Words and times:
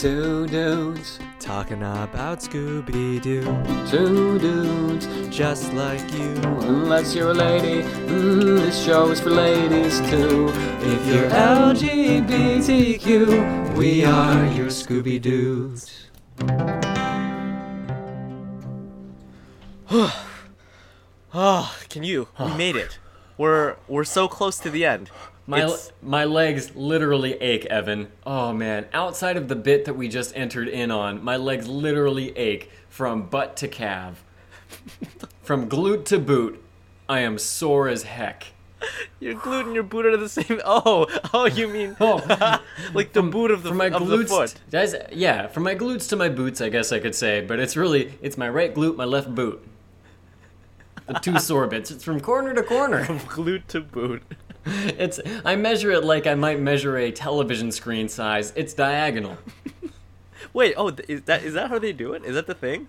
Two 0.00 0.46
dudes 0.46 1.18
Talking 1.40 1.82
about 1.82 2.40
Scooby 2.40 3.20
Doo. 3.20 3.42
Two 3.90 4.38
dudes 4.38 5.06
Just 5.28 5.74
like 5.74 6.00
you. 6.14 6.32
Unless 6.62 7.14
you're 7.14 7.32
a 7.32 7.34
lady, 7.34 7.82
mm, 7.82 8.60
this 8.60 8.82
show 8.82 9.10
is 9.10 9.20
for 9.20 9.28
ladies 9.28 10.00
too. 10.08 10.48
If 10.80 11.06
you're 11.06 11.28
LGBTQ, 11.28 12.16
we 13.76 14.02
are 14.06 14.46
your 14.54 14.68
Scooby 14.68 15.20
Doos. 15.20 16.06
Oh, 21.34 21.76
can 21.90 22.04
you? 22.04 22.28
We 22.38 22.54
made 22.54 22.76
it. 22.76 22.98
We're 23.36 23.76
we're 23.86 24.04
so 24.04 24.28
close 24.28 24.56
to 24.60 24.70
the 24.70 24.86
end. 24.86 25.10
My, 25.50 25.58
It's- 25.64 25.90
my 26.00 26.24
legs 26.26 26.76
literally 26.76 27.32
ache, 27.40 27.64
Evan. 27.66 28.06
Oh 28.24 28.52
man, 28.52 28.86
outside 28.92 29.36
of 29.36 29.48
the 29.48 29.56
bit 29.56 29.84
that 29.86 29.94
we 29.94 30.06
just 30.06 30.36
entered 30.36 30.68
in 30.68 30.92
on, 30.92 31.24
my 31.24 31.36
legs 31.36 31.66
literally 31.66 32.30
ache 32.38 32.70
from 32.88 33.24
butt 33.24 33.56
to 33.56 33.66
calf. 33.66 34.22
from 35.42 35.68
glute 35.68 36.04
to 36.04 36.20
boot, 36.20 36.62
I 37.08 37.18
am 37.20 37.36
sore 37.36 37.88
as 37.88 38.04
heck. 38.04 38.46
your 39.18 39.34
glute 39.34 39.64
and 39.66 39.74
your 39.74 39.82
boot 39.82 40.06
are 40.06 40.16
the 40.16 40.28
same. 40.28 40.60
Oh, 40.64 41.08
oh, 41.34 41.46
you 41.46 41.66
mean 41.66 41.96
Oh, 41.98 42.60
like 42.94 43.12
the 43.12 43.22
boot 43.22 43.50
of 43.50 43.64
the 43.64 43.70
from 43.70 43.78
my 43.78 43.86
of 43.86 44.06
the 44.06 44.16
glutes, 44.18 44.28
foot? 44.28 44.54
Guys, 44.70 44.94
yeah, 45.10 45.48
from 45.48 45.64
my 45.64 45.74
glutes 45.74 46.08
to 46.10 46.16
my 46.16 46.28
boots, 46.28 46.60
I 46.60 46.68
guess 46.68 46.92
I 46.92 47.00
could 47.00 47.16
say, 47.16 47.40
but 47.44 47.58
it's 47.58 47.76
really 47.76 48.14
it's 48.22 48.38
my 48.38 48.48
right 48.48 48.72
glute, 48.72 48.94
my 48.94 49.04
left 49.04 49.34
boot. 49.34 49.60
The 51.08 51.14
two 51.14 51.40
sore 51.40 51.66
bits. 51.66 51.90
It's 51.90 52.04
from 52.04 52.20
corner 52.20 52.54
to 52.54 52.62
corner. 52.62 53.04
From 53.04 53.18
glute 53.18 53.66
to 53.68 53.80
boot. 53.80 54.22
It's 54.98 55.18
I 55.44 55.56
measure 55.56 55.90
it 55.90 56.04
like 56.04 56.26
I 56.26 56.34
might 56.34 56.60
measure 56.60 56.96
a 56.98 57.10
television 57.10 57.72
screen 57.72 58.08
size. 58.08 58.52
It's 58.56 58.74
diagonal. 58.74 59.38
Wait, 60.52 60.74
oh, 60.76 60.88
is 61.08 61.22
that 61.22 61.42
is 61.44 61.54
that 61.54 61.70
how 61.70 61.78
they 61.78 61.92
do 61.92 62.12
it? 62.12 62.24
Is 62.24 62.34
that 62.34 62.46
the 62.46 62.54
thing? 62.54 62.88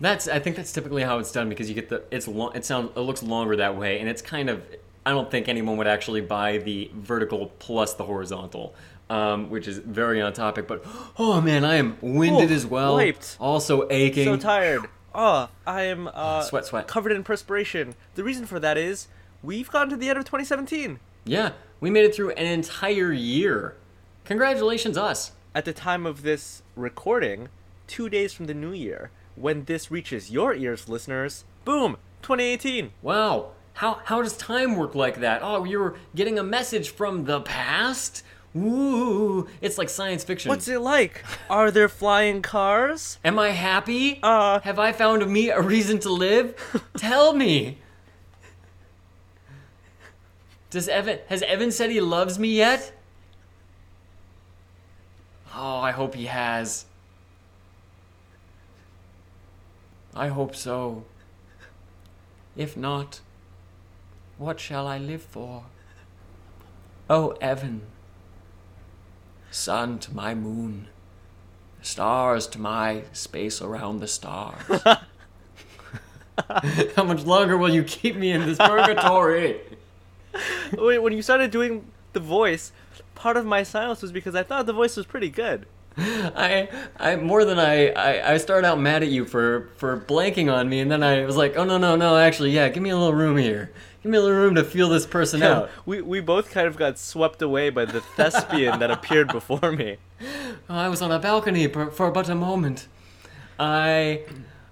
That's 0.00 0.26
I 0.28 0.38
think 0.38 0.56
that's 0.56 0.72
typically 0.72 1.02
how 1.02 1.18
it's 1.18 1.30
done 1.32 1.48
because 1.48 1.68
you 1.68 1.74
get 1.74 1.88
the 1.88 2.02
it's 2.10 2.26
long 2.28 2.54
it 2.54 2.64
sounds 2.64 2.90
it 2.96 3.00
looks 3.00 3.22
longer 3.22 3.56
that 3.56 3.76
way 3.76 4.00
and 4.00 4.08
it's 4.08 4.22
kind 4.22 4.50
of 4.50 4.62
I 5.06 5.10
don't 5.10 5.30
think 5.30 5.48
anyone 5.48 5.76
would 5.78 5.86
actually 5.86 6.20
buy 6.20 6.58
the 6.58 6.90
vertical 6.94 7.46
plus 7.58 7.94
the 7.94 8.04
horizontal, 8.04 8.74
um, 9.10 9.50
which 9.50 9.66
is 9.66 9.78
very 9.78 10.20
on 10.20 10.32
topic. 10.32 10.66
But 10.68 10.84
oh 11.18 11.40
man, 11.40 11.64
I 11.64 11.76
am 11.76 11.96
winded 12.00 12.50
Oh, 12.50 12.54
as 12.54 12.66
well. 12.66 12.94
wiped. 12.94 13.36
Also 13.40 13.88
aching. 13.90 14.24
So 14.24 14.36
tired. 14.36 14.82
Oh, 15.14 15.50
I 15.66 15.82
am 15.82 16.08
uh, 16.14 16.40
Sweat, 16.40 16.64
sweat. 16.64 16.88
covered 16.88 17.12
in 17.12 17.22
perspiration. 17.22 17.96
The 18.14 18.24
reason 18.24 18.46
for 18.46 18.58
that 18.60 18.78
is 18.78 19.08
we've 19.42 19.70
gotten 19.70 19.90
to 19.90 19.96
the 19.96 20.08
end 20.08 20.18
of 20.18 20.24
2017. 20.24 20.98
yeah, 21.24 21.52
we 21.80 21.90
made 21.90 22.04
it 22.04 22.14
through 22.14 22.30
an 22.30 22.46
entire 22.46 23.12
year. 23.12 23.74
Congratulations, 24.24 24.96
us. 24.96 25.32
At 25.54 25.64
the 25.64 25.72
time 25.72 26.06
of 26.06 26.22
this 26.22 26.62
recording, 26.76 27.48
two 27.86 28.08
days 28.08 28.32
from 28.32 28.46
the 28.46 28.54
new 28.54 28.72
year, 28.72 29.10
when 29.34 29.64
this 29.64 29.90
reaches 29.90 30.30
your 30.30 30.54
ears, 30.54 30.88
listeners, 30.88 31.44
boom, 31.64 31.96
2018. 32.22 32.92
Wow. 33.02 33.50
How 33.74 34.00
how 34.04 34.22
does 34.22 34.36
time 34.36 34.76
work 34.76 34.94
like 34.94 35.20
that? 35.20 35.40
Oh, 35.42 35.64
you're 35.64 35.96
getting 36.14 36.38
a 36.38 36.42
message 36.42 36.90
from 36.90 37.24
the 37.24 37.40
past. 37.40 38.22
Ooh, 38.54 39.48
it's 39.62 39.78
like 39.78 39.88
science 39.88 40.22
fiction. 40.24 40.50
What's 40.50 40.68
it 40.68 40.80
like? 40.80 41.24
Are 41.48 41.70
there 41.70 41.88
flying 41.88 42.42
cars? 42.42 43.18
Am 43.24 43.38
I 43.38 43.48
happy? 43.48 44.20
Uh. 44.22 44.60
have 44.60 44.78
I 44.78 44.92
found 44.92 45.26
me 45.26 45.48
a 45.48 45.60
reason 45.60 45.98
to 46.00 46.10
live? 46.10 46.54
Tell 46.96 47.32
me. 47.32 47.78
Does 50.72 50.88
Evan 50.88 51.18
has 51.28 51.42
Evan 51.42 51.70
said 51.70 51.90
he 51.90 52.00
loves 52.00 52.38
me 52.38 52.48
yet? 52.48 52.92
Oh, 55.54 55.76
I 55.76 55.90
hope 55.90 56.14
he 56.14 56.24
has. 56.24 56.86
I 60.14 60.28
hope 60.28 60.56
so. 60.56 61.04
If 62.56 62.74
not, 62.74 63.20
what 64.38 64.58
shall 64.58 64.86
I 64.86 64.96
live 64.96 65.22
for? 65.22 65.64
Oh, 67.10 67.36
Evan. 67.42 67.82
Sun 69.50 69.98
to 70.00 70.14
my 70.14 70.34
moon 70.34 70.88
stars 71.82 72.46
to 72.46 72.58
my 72.58 73.02
space 73.12 73.60
around 73.60 74.00
the 74.00 74.08
stars. 74.08 74.82
How 76.96 77.04
much 77.04 77.24
longer 77.24 77.56
will 77.56 77.74
you 77.74 77.84
keep 77.84 78.16
me 78.16 78.32
in 78.32 78.46
this 78.46 78.58
purgatory? 78.58 79.60
Wait, 80.78 80.98
when 80.98 81.12
you 81.12 81.22
started 81.22 81.50
doing 81.50 81.90
the 82.12 82.20
voice, 82.20 82.72
part 83.14 83.36
of 83.36 83.46
my 83.46 83.62
silence 83.62 84.02
was 84.02 84.12
because 84.12 84.34
I 84.34 84.42
thought 84.42 84.66
the 84.66 84.72
voice 84.72 84.96
was 84.96 85.06
pretty 85.06 85.30
good. 85.30 85.66
I, 85.96 86.68
I 86.98 87.16
more 87.16 87.44
than 87.44 87.58
I, 87.58 87.88
I, 87.90 88.32
I 88.32 88.36
started 88.38 88.66
out 88.66 88.80
mad 88.80 89.02
at 89.02 89.10
you 89.10 89.26
for 89.26 89.68
for 89.76 89.98
blanking 90.00 90.52
on 90.52 90.68
me, 90.68 90.80
and 90.80 90.90
then 90.90 91.02
I 91.02 91.24
was 91.24 91.36
like, 91.36 91.56
oh 91.56 91.64
no 91.64 91.76
no 91.76 91.96
no, 91.96 92.16
actually 92.16 92.50
yeah, 92.50 92.68
give 92.68 92.82
me 92.82 92.90
a 92.90 92.96
little 92.96 93.12
room 93.12 93.36
here, 93.36 93.70
give 94.02 94.10
me 94.10 94.16
a 94.16 94.20
little 94.22 94.36
room 94.38 94.54
to 94.54 94.64
feel 94.64 94.88
this 94.88 95.06
person 95.06 95.42
out. 95.42 95.70
We, 95.84 96.00
we 96.00 96.20
both 96.20 96.50
kind 96.50 96.66
of 96.66 96.76
got 96.76 96.98
swept 96.98 97.42
away 97.42 97.68
by 97.68 97.84
the 97.84 98.00
thespian 98.00 98.78
that 98.78 98.90
appeared 98.90 99.28
before 99.28 99.72
me. 99.72 99.98
Oh, 100.22 100.54
I 100.70 100.88
was 100.88 101.02
on 101.02 101.12
a 101.12 101.18
balcony 101.18 101.66
for, 101.66 101.90
for 101.90 102.10
but 102.10 102.28
a 102.30 102.34
moment. 102.34 102.88
I 103.58 104.22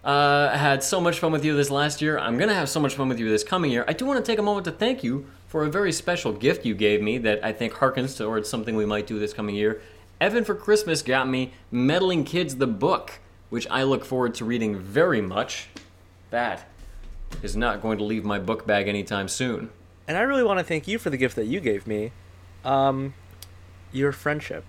uh, 0.03 0.57
had 0.57 0.83
so 0.83 1.03
much 1.03 1.19
fun 1.19 1.33
with 1.33 1.45
you 1.45 1.55
this 1.55 1.71
last 1.71 2.01
year. 2.01 2.19
I'm 2.19 2.39
gonna 2.39 2.55
have 2.55 2.71
so 2.71 2.81
much 2.81 2.95
fun 2.95 3.11
with 3.11 3.19
you 3.19 3.29
this 3.29 3.45
coming 3.45 3.71
year. 3.71 3.85
I 3.87 3.93
do 3.93 4.07
want 4.07 4.25
to 4.25 4.33
take 4.33 4.39
a 4.39 4.43
moment 4.43 4.65
to 4.65 4.73
thank 4.73 5.05
you 5.05 5.27
for 5.51 5.65
a 5.65 5.69
very 5.69 5.91
special 5.91 6.33
gift 6.33 6.65
you 6.65 6.75
gave 6.77 7.03
me 7.03 7.19
that 7.19 7.45
I 7.45 7.53
think 7.53 7.73
harkens 7.73 8.17
towards 8.17 8.49
something 8.49 8.77
we 8.77 8.87
might 8.87 9.09
do 9.09 9.19
this 9.19 9.33
coming 9.33 9.57
year. 9.57 9.83
Evan 10.21 10.45
for 10.45 10.55
Christmas 10.55 11.03
got 11.03 11.29
me 11.29 11.53
Meddling 11.73 12.23
Kids 12.23 12.57
the 12.57 12.69
book, 12.69 13.19
which 13.49 13.67
I 13.69 13.83
look 13.83 14.05
forward 14.05 14.33
to 14.37 14.45
reading 14.45 14.79
very 14.79 15.21
much. 15.21 15.67
That 16.31 16.69
is 17.43 17.57
not 17.57 17.83
going 17.83 17.99
to 17.99 18.05
leave 18.05 18.25
my 18.25 18.39
book 18.39 18.65
bag 18.65 18.87
anytime 18.87 19.27
soon. 19.27 19.71
And 20.07 20.17
I 20.17 20.21
really 20.21 20.45
want 20.45 20.61
to 20.61 20.65
thank 20.65 20.87
you 20.87 21.01
for 21.01 21.11
the 21.11 21.17
gift 21.17 21.35
that 21.35 21.47
you 21.47 21.59
gave 21.59 21.85
me. 21.85 22.13
Um, 22.65 23.15
your 23.91 24.13
friendship, 24.13 24.65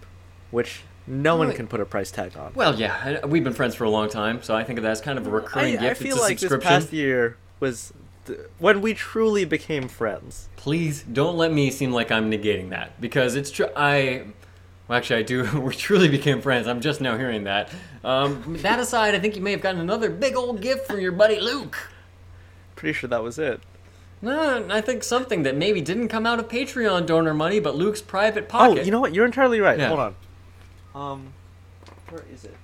which 0.49 0.81
no 1.05 1.35
one 1.35 1.53
can 1.53 1.67
put 1.67 1.79
a 1.79 1.85
price 1.85 2.09
tag 2.09 2.35
on. 2.35 2.53
Well, 2.55 2.73
yeah, 2.73 3.23
we've 3.27 3.43
been 3.43 3.53
friends 3.53 3.75
for 3.75 3.83
a 3.83 3.89
long 3.91 4.09
time, 4.09 4.41
so 4.41 4.55
I 4.55 4.63
think 4.63 4.79
of 4.79 4.83
that 4.83 4.93
as 4.93 5.01
kind 5.01 5.19
of 5.19 5.27
a 5.27 5.29
recurring 5.29 5.77
I, 5.77 5.81
gift. 5.81 6.01
I 6.01 6.03
feel 6.03 6.15
it's 6.15 6.19
a 6.19 6.23
like 6.23 6.39
this 6.39 6.49
subscription. 6.49 6.69
past 6.69 6.91
year 6.91 7.37
was 7.59 7.93
when 8.59 8.81
we 8.81 8.93
truly 8.93 9.45
became 9.45 9.87
friends. 9.87 10.49
Please 10.55 11.03
don't 11.03 11.37
let 11.37 11.51
me 11.51 11.71
seem 11.71 11.91
like 11.91 12.11
I'm 12.11 12.31
negating 12.31 12.69
that 12.69 12.99
because 13.01 13.35
it's 13.35 13.51
true. 13.51 13.67
I, 13.75 14.25
well, 14.87 14.97
actually, 14.97 15.19
I 15.19 15.23
do. 15.23 15.59
we 15.61 15.73
truly 15.75 16.07
became 16.07 16.41
friends. 16.41 16.67
I'm 16.67 16.81
just 16.81 17.01
now 17.01 17.17
hearing 17.17 17.45
that. 17.45 17.69
Um, 18.03 18.57
that 18.61 18.79
aside, 18.79 19.15
I 19.15 19.19
think 19.19 19.35
you 19.35 19.41
may 19.41 19.51
have 19.51 19.61
gotten 19.61 19.81
another 19.81 20.09
big 20.09 20.35
old 20.35 20.61
gift 20.61 20.87
from 20.87 20.99
your 20.99 21.11
buddy 21.11 21.39
Luke. 21.39 21.89
Pretty 22.75 22.93
sure 22.93 23.09
that 23.09 23.23
was 23.23 23.37
it. 23.37 23.61
No, 24.23 24.67
I 24.69 24.81
think 24.81 25.03
something 25.03 25.43
that 25.43 25.55
maybe 25.55 25.81
didn't 25.81 26.09
come 26.09 26.27
out 26.27 26.39
of 26.39 26.47
Patreon 26.47 27.07
donor 27.07 27.33
money, 27.33 27.59
but 27.59 27.75
Luke's 27.75 28.01
private 28.01 28.47
pocket. 28.47 28.79
Oh, 28.79 28.83
you 28.83 28.91
know 28.91 28.99
what? 28.99 29.15
You're 29.15 29.25
entirely 29.25 29.59
right. 29.59 29.79
Yeah. 29.79 29.87
Hold 29.87 29.99
on. 29.99 30.15
Um, 30.93 31.33
where 32.09 32.23
is 32.31 32.45
it? 32.45 32.55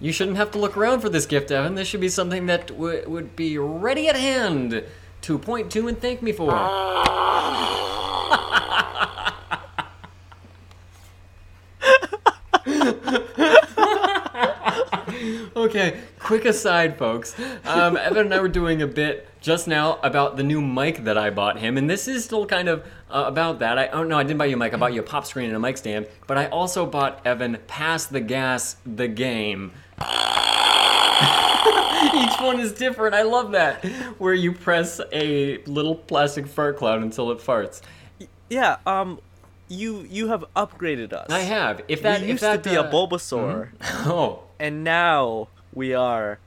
You 0.00 0.12
shouldn't 0.12 0.36
have 0.36 0.52
to 0.52 0.58
look 0.58 0.76
around 0.76 1.00
for 1.00 1.08
this 1.08 1.26
gift, 1.26 1.50
Evan. 1.50 1.74
This 1.74 1.88
should 1.88 2.00
be 2.00 2.08
something 2.08 2.46
that 2.46 2.68
w- 2.68 3.02
would 3.08 3.34
be 3.34 3.58
ready 3.58 4.08
at 4.08 4.14
hand 4.14 4.84
to 5.22 5.38
point 5.38 5.72
to 5.72 5.88
and 5.88 6.00
thank 6.00 6.22
me 6.22 6.30
for. 6.30 6.52
okay, 15.56 16.00
quick 16.20 16.44
aside, 16.44 16.96
folks. 16.96 17.34
Um, 17.64 17.96
Evan 17.96 18.26
and 18.26 18.34
I 18.34 18.40
were 18.40 18.48
doing 18.48 18.82
a 18.82 18.86
bit 18.86 19.26
just 19.40 19.66
now 19.66 19.98
about 20.04 20.36
the 20.36 20.44
new 20.44 20.60
mic 20.60 21.02
that 21.04 21.18
I 21.18 21.30
bought 21.30 21.58
him, 21.58 21.76
and 21.76 21.90
this 21.90 22.06
is 22.06 22.24
still 22.24 22.46
kind 22.46 22.68
of 22.68 22.86
uh, 23.10 23.24
about 23.26 23.58
that. 23.58 23.78
I 23.78 23.88
oh 23.88 24.04
no, 24.04 24.16
I 24.16 24.22
didn't 24.22 24.38
buy 24.38 24.46
you 24.46 24.54
a 24.54 24.58
mic. 24.58 24.74
I 24.74 24.76
bought 24.76 24.92
you 24.92 25.00
a 25.00 25.04
pop 25.04 25.26
screen 25.26 25.46
and 25.46 25.56
a 25.56 25.60
mic 25.60 25.76
stand, 25.76 26.06
but 26.28 26.38
I 26.38 26.46
also 26.46 26.86
bought 26.86 27.20
Evan 27.26 27.58
Pass 27.66 28.06
the 28.06 28.20
Gas 28.20 28.76
the 28.86 29.08
game. 29.08 29.72
Each 32.14 32.40
one 32.40 32.60
is 32.60 32.72
different. 32.72 33.14
I 33.14 33.22
love 33.22 33.52
that. 33.52 33.84
Where 34.18 34.34
you 34.34 34.52
press 34.52 35.00
a 35.12 35.58
little 35.64 35.94
plastic 35.94 36.46
fart 36.46 36.76
cloud 36.76 37.02
until 37.02 37.30
it 37.30 37.38
farts. 37.38 37.80
Yeah. 38.48 38.76
Um, 38.86 39.20
you 39.68 40.06
you 40.08 40.28
have 40.28 40.44
upgraded 40.56 41.12
us. 41.12 41.30
I 41.30 41.40
have. 41.40 41.82
If 41.88 42.02
that 42.02 42.22
we 42.22 42.28
used 42.28 42.42
that, 42.42 42.62
to 42.64 42.70
be 42.70 42.76
uh, 42.76 42.84
a 42.84 42.90
Bulbasaur, 42.90 43.70
Oh, 43.82 44.44
and 44.58 44.82
now 44.84 45.48
we 45.74 45.94
are 45.94 46.38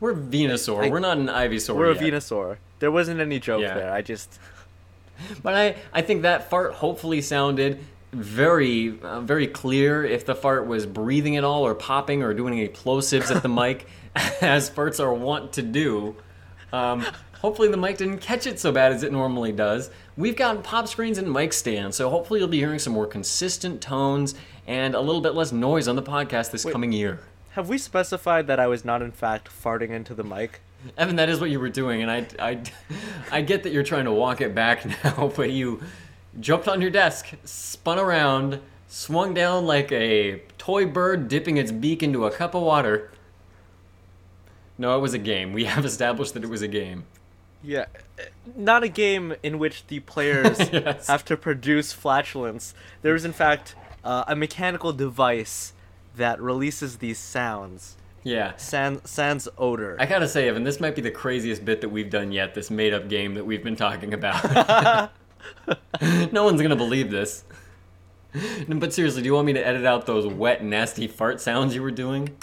we're 0.00 0.14
Venusaur. 0.14 0.90
we're 0.90 1.00
not 1.00 1.18
an 1.18 1.26
Ivysaur. 1.26 1.74
we're 1.76 1.90
a. 1.90 1.94
Venusaur. 1.94 2.56
There 2.78 2.90
wasn't 2.90 3.20
any 3.20 3.38
joke 3.38 3.62
Yeah. 3.62 3.74
there. 3.74 3.92
I 3.92 4.02
just 4.02 4.38
But 5.42 5.54
I, 5.54 5.76
I 5.92 6.02
think 6.02 6.22
that 6.22 6.48
fart 6.50 6.74
hopefully 6.74 7.20
sounded 7.20 7.78
very, 8.12 9.00
uh, 9.00 9.20
very 9.20 9.46
clear. 9.46 10.04
If 10.04 10.26
the 10.26 10.34
fart 10.34 10.66
was 10.66 10.86
breathing 10.86 11.36
at 11.36 11.44
all, 11.44 11.66
or 11.66 11.74
popping, 11.74 12.22
or 12.22 12.34
doing 12.34 12.54
any 12.54 12.68
plosives 12.68 13.34
at 13.34 13.42
the 13.42 13.48
mic, 13.60 13.86
as 14.40 14.70
farts 14.70 15.00
are 15.00 15.12
wont 15.12 15.52
to 15.54 15.62
do. 15.62 16.16
Um, 16.72 17.04
Hopefully 17.42 17.66
the 17.66 17.76
mic 17.76 17.98
didn't 17.98 18.18
catch 18.18 18.46
it 18.46 18.60
so 18.60 18.70
bad 18.70 18.92
as 18.92 19.02
it 19.02 19.10
normally 19.10 19.50
does. 19.50 19.90
We've 20.16 20.36
got 20.36 20.62
pop 20.62 20.86
screens 20.86 21.18
and 21.18 21.30
mic 21.32 21.52
stands, 21.52 21.96
so 21.96 22.08
hopefully 22.08 22.38
you'll 22.38 22.48
be 22.48 22.58
hearing 22.58 22.78
some 22.78 22.92
more 22.92 23.06
consistent 23.06 23.80
tones 23.80 24.36
and 24.64 24.94
a 24.94 25.00
little 25.00 25.20
bit 25.20 25.34
less 25.34 25.50
noise 25.50 25.88
on 25.88 25.96
the 25.96 26.04
podcast 26.04 26.52
this 26.52 26.64
coming 26.64 26.92
year. 26.92 27.18
Have 27.50 27.68
we 27.68 27.78
specified 27.78 28.46
that 28.46 28.60
I 28.60 28.68
was 28.68 28.84
not 28.84 29.02
in 29.02 29.10
fact 29.10 29.48
farting 29.48 29.90
into 29.90 30.14
the 30.14 30.22
mic? 30.22 30.60
Evan, 30.96 31.16
that 31.16 31.28
is 31.28 31.40
what 31.40 31.50
you 31.50 31.58
were 31.58 31.68
doing, 31.68 32.00
and 32.02 32.12
I, 32.12 32.26
I, 32.38 32.62
I 33.38 33.40
get 33.42 33.64
that 33.64 33.72
you're 33.72 33.82
trying 33.82 34.04
to 34.04 34.12
walk 34.12 34.40
it 34.40 34.54
back 34.54 34.86
now, 35.04 35.32
but 35.34 35.50
you 35.50 35.82
jumped 36.40 36.68
on 36.68 36.80
your 36.80 36.90
desk, 36.90 37.30
spun 37.44 37.98
around, 37.98 38.60
swung 38.88 39.34
down 39.34 39.66
like 39.66 39.90
a 39.92 40.42
toy 40.58 40.86
bird 40.86 41.28
dipping 41.28 41.56
its 41.56 41.72
beak 41.72 42.02
into 42.02 42.24
a 42.26 42.30
cup 42.30 42.54
of 42.54 42.62
water. 42.62 43.10
No, 44.78 44.96
it 44.96 45.00
was 45.00 45.14
a 45.14 45.18
game. 45.18 45.52
We 45.52 45.64
have 45.64 45.84
established 45.92 46.34
that 46.34 46.44
it 46.44 46.48
was 46.50 46.62
a 46.62 46.68
game. 46.68 47.04
Yeah, 47.64 47.86
uh, 48.18 48.22
not 48.56 48.82
a 48.82 48.88
game 48.88 49.34
in 49.42 49.58
which 49.60 49.86
the 49.86 50.00
players 50.00 50.58
Yes. 50.72 51.06
have 51.06 51.24
to 51.26 51.36
produce 51.36 51.92
flatulence. 51.92 52.74
There 53.02 53.14
is, 53.14 53.24
in 53.24 53.32
fact, 53.32 53.76
uh, 54.02 54.24
a 54.26 54.34
mechanical 54.34 54.92
device 54.92 55.72
that 56.16 56.40
releases 56.40 56.98
these 56.98 57.18
sounds. 57.18 57.96
Yeah. 58.24 58.54
Sans, 58.56 59.00
sans 59.08 59.48
odor. 59.58 59.96
I 60.00 60.06
gotta 60.06 60.26
say, 60.28 60.48
Evan, 60.48 60.64
this 60.64 60.80
might 60.80 60.94
be 60.96 61.02
the 61.02 61.10
craziest 61.10 61.64
bit 61.64 61.80
that 61.82 61.88
we've 61.88 62.10
done 62.10 62.32
yet, 62.32 62.54
this 62.54 62.70
made 62.70 62.92
up 62.94 63.08
game 63.08 63.34
that 63.34 63.44
we've 63.44 63.62
been 63.62 63.76
talking 63.76 64.12
about. 64.14 65.10
no 66.32 66.44
one's 66.44 66.62
gonna 66.62 66.76
believe 66.76 67.10
this. 67.10 67.44
But 68.68 68.94
seriously, 68.94 69.22
do 69.22 69.26
you 69.26 69.34
want 69.34 69.46
me 69.46 69.52
to 69.52 69.66
edit 69.66 69.84
out 69.84 70.06
those 70.06 70.26
wet, 70.26 70.64
nasty 70.64 71.06
fart 71.06 71.40
sounds 71.40 71.74
you 71.74 71.82
were 71.82 71.90
doing? 71.90 72.36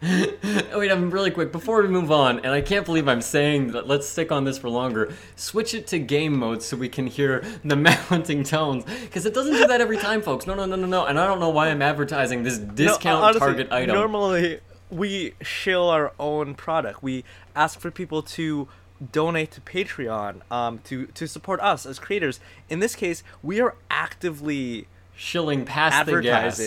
Wait, 0.02 0.92
I'm 0.92 1.10
really 1.10 1.32
quick 1.32 1.50
before 1.50 1.82
we 1.82 1.88
move 1.88 2.12
on, 2.12 2.38
and 2.38 2.48
I 2.48 2.60
can't 2.60 2.86
believe 2.86 3.08
I'm 3.08 3.20
saying 3.20 3.72
that. 3.72 3.88
Let's 3.88 4.08
stick 4.08 4.30
on 4.30 4.44
this 4.44 4.56
for 4.56 4.70
longer. 4.70 5.12
Switch 5.34 5.74
it 5.74 5.88
to 5.88 5.98
game 5.98 6.38
mode 6.38 6.62
so 6.62 6.76
we 6.76 6.88
can 6.88 7.08
hear 7.08 7.44
the 7.64 7.76
mounting 8.10 8.44
tones, 8.44 8.84
because 9.02 9.26
it 9.26 9.34
doesn't 9.34 9.54
do 9.54 9.66
that 9.66 9.80
every 9.80 9.98
time, 9.98 10.22
folks. 10.22 10.46
No, 10.46 10.54
no, 10.54 10.66
no, 10.66 10.76
no, 10.76 10.86
no. 10.86 11.04
And 11.06 11.18
I 11.18 11.26
don't 11.26 11.40
know 11.40 11.50
why 11.50 11.68
I'm 11.68 11.82
advertising 11.82 12.44
this 12.44 12.58
No, 12.58 12.72
discount 12.72 13.24
honestly, 13.24 13.40
target 13.40 13.72
item. 13.72 13.96
Normally, 13.96 14.60
we 14.90 15.34
shill 15.42 15.88
our 15.88 16.12
own 16.18 16.54
product. 16.54 17.02
We 17.02 17.24
ask 17.54 17.78
for 17.78 17.90
people 17.90 18.22
to 18.22 18.68
donate 19.12 19.50
to 19.52 19.60
Patreon, 19.60 20.40
um, 20.50 20.78
to 20.84 21.06
to 21.06 21.28
support 21.28 21.60
us 21.60 21.86
as 21.86 21.98
creators. 21.98 22.40
In 22.68 22.80
this 22.80 22.94
case, 22.94 23.22
we 23.42 23.60
are 23.60 23.74
actively 23.90 24.88
Shilling 25.16 25.64
Pass 25.64 26.06
the 26.06 26.20
Gas. 26.20 26.60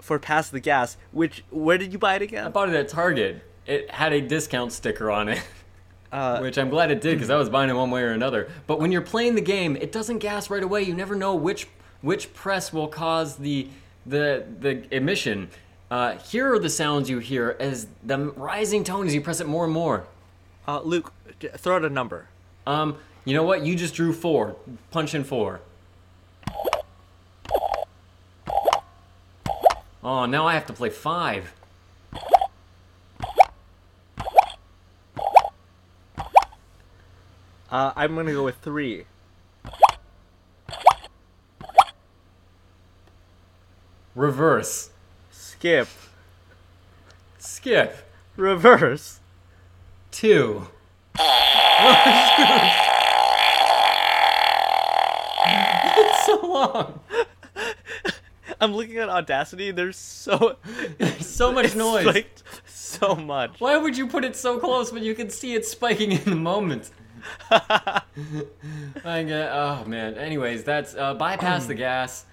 for 0.00 0.18
Pass 0.18 0.50
the 0.50 0.60
Gas. 0.60 0.96
Which 1.12 1.44
where 1.50 1.78
did 1.78 1.92
you 1.92 1.98
buy 1.98 2.16
it 2.16 2.22
again? 2.22 2.46
I 2.46 2.50
bought 2.50 2.68
it 2.68 2.74
at 2.74 2.88
Target. 2.88 3.42
It 3.66 3.90
had 3.90 4.12
a 4.12 4.20
discount 4.20 4.72
sticker 4.72 5.10
on 5.10 5.28
it. 5.28 5.42
Uh, 6.10 6.38
Which 6.42 6.58
I'm 6.58 6.68
glad 6.68 6.90
it 6.90 7.00
did 7.00 7.14
because 7.14 7.30
I 7.30 7.36
was 7.36 7.48
buying 7.48 7.70
it 7.70 7.74
one 7.74 7.90
way 7.90 8.02
or 8.02 8.10
another. 8.10 8.50
But 8.66 8.80
when 8.80 8.92
you're 8.92 9.00
playing 9.00 9.34
the 9.34 9.40
game, 9.40 9.76
it 9.76 9.92
doesn't 9.92 10.18
gas 10.18 10.50
right 10.50 10.62
away. 10.62 10.82
You 10.82 10.94
never 10.94 11.14
know 11.14 11.34
which 11.34 11.68
which 12.00 12.34
press 12.34 12.72
will 12.72 12.88
cause 12.88 13.36
the 13.36 13.68
the 14.04 14.44
the 14.58 14.94
emission. 14.94 15.48
Uh, 15.92 16.16
here 16.20 16.50
are 16.50 16.58
the 16.58 16.70
sounds 16.70 17.10
you 17.10 17.18
hear 17.18 17.54
as 17.60 17.86
the 18.02 18.16
rising 18.16 18.82
tone 18.82 19.06
as 19.06 19.14
you 19.14 19.20
press 19.20 19.42
it 19.42 19.46
more 19.46 19.64
and 19.64 19.74
more. 19.74 20.06
uh, 20.66 20.80
Luke, 20.80 21.12
throw 21.58 21.76
out 21.76 21.84
a 21.84 21.90
number. 21.90 22.28
Um, 22.66 22.96
you 23.26 23.34
know 23.34 23.42
what? 23.42 23.62
You 23.62 23.76
just 23.76 23.94
drew 23.94 24.14
four. 24.14 24.56
Punch 24.90 25.14
in 25.14 25.22
four. 25.22 25.60
Oh, 30.02 30.24
now 30.24 30.46
I 30.46 30.54
have 30.54 30.64
to 30.68 30.72
play 30.72 30.88
five. 30.88 31.52
Uh, 37.70 37.92
I'm 37.94 38.14
gonna 38.14 38.32
go 38.32 38.44
with 38.44 38.56
three. 38.62 39.04
Reverse. 44.14 44.88
Skip. 45.62 45.86
Skip. 47.38 47.96
Reverse. 48.36 49.20
Two. 50.10 50.66
it's 51.14 51.22
so 56.26 56.40
long. 56.42 56.98
I'm 58.60 58.74
looking 58.74 58.96
at 58.96 59.08
Audacity. 59.08 59.70
There's 59.70 59.96
so 59.96 60.56
So 61.20 61.52
much 61.52 61.76
noise. 61.76 62.08
spiked 62.08 62.42
so 62.66 63.14
much. 63.14 63.60
Why 63.60 63.76
would 63.76 63.96
you 63.96 64.08
put 64.08 64.24
it 64.24 64.34
so 64.34 64.58
close 64.58 64.92
when 64.92 65.04
you 65.04 65.14
can 65.14 65.30
see 65.30 65.54
it 65.54 65.64
spiking 65.64 66.10
in 66.10 66.24
the 66.24 66.34
moment? 66.34 66.90
I 67.52 68.02
get, 69.04 69.48
oh 69.52 69.84
man. 69.86 70.16
Anyways, 70.16 70.64
that's 70.64 70.96
uh, 70.96 71.14
bypass 71.14 71.66
the 71.66 71.74
gas. 71.76 72.24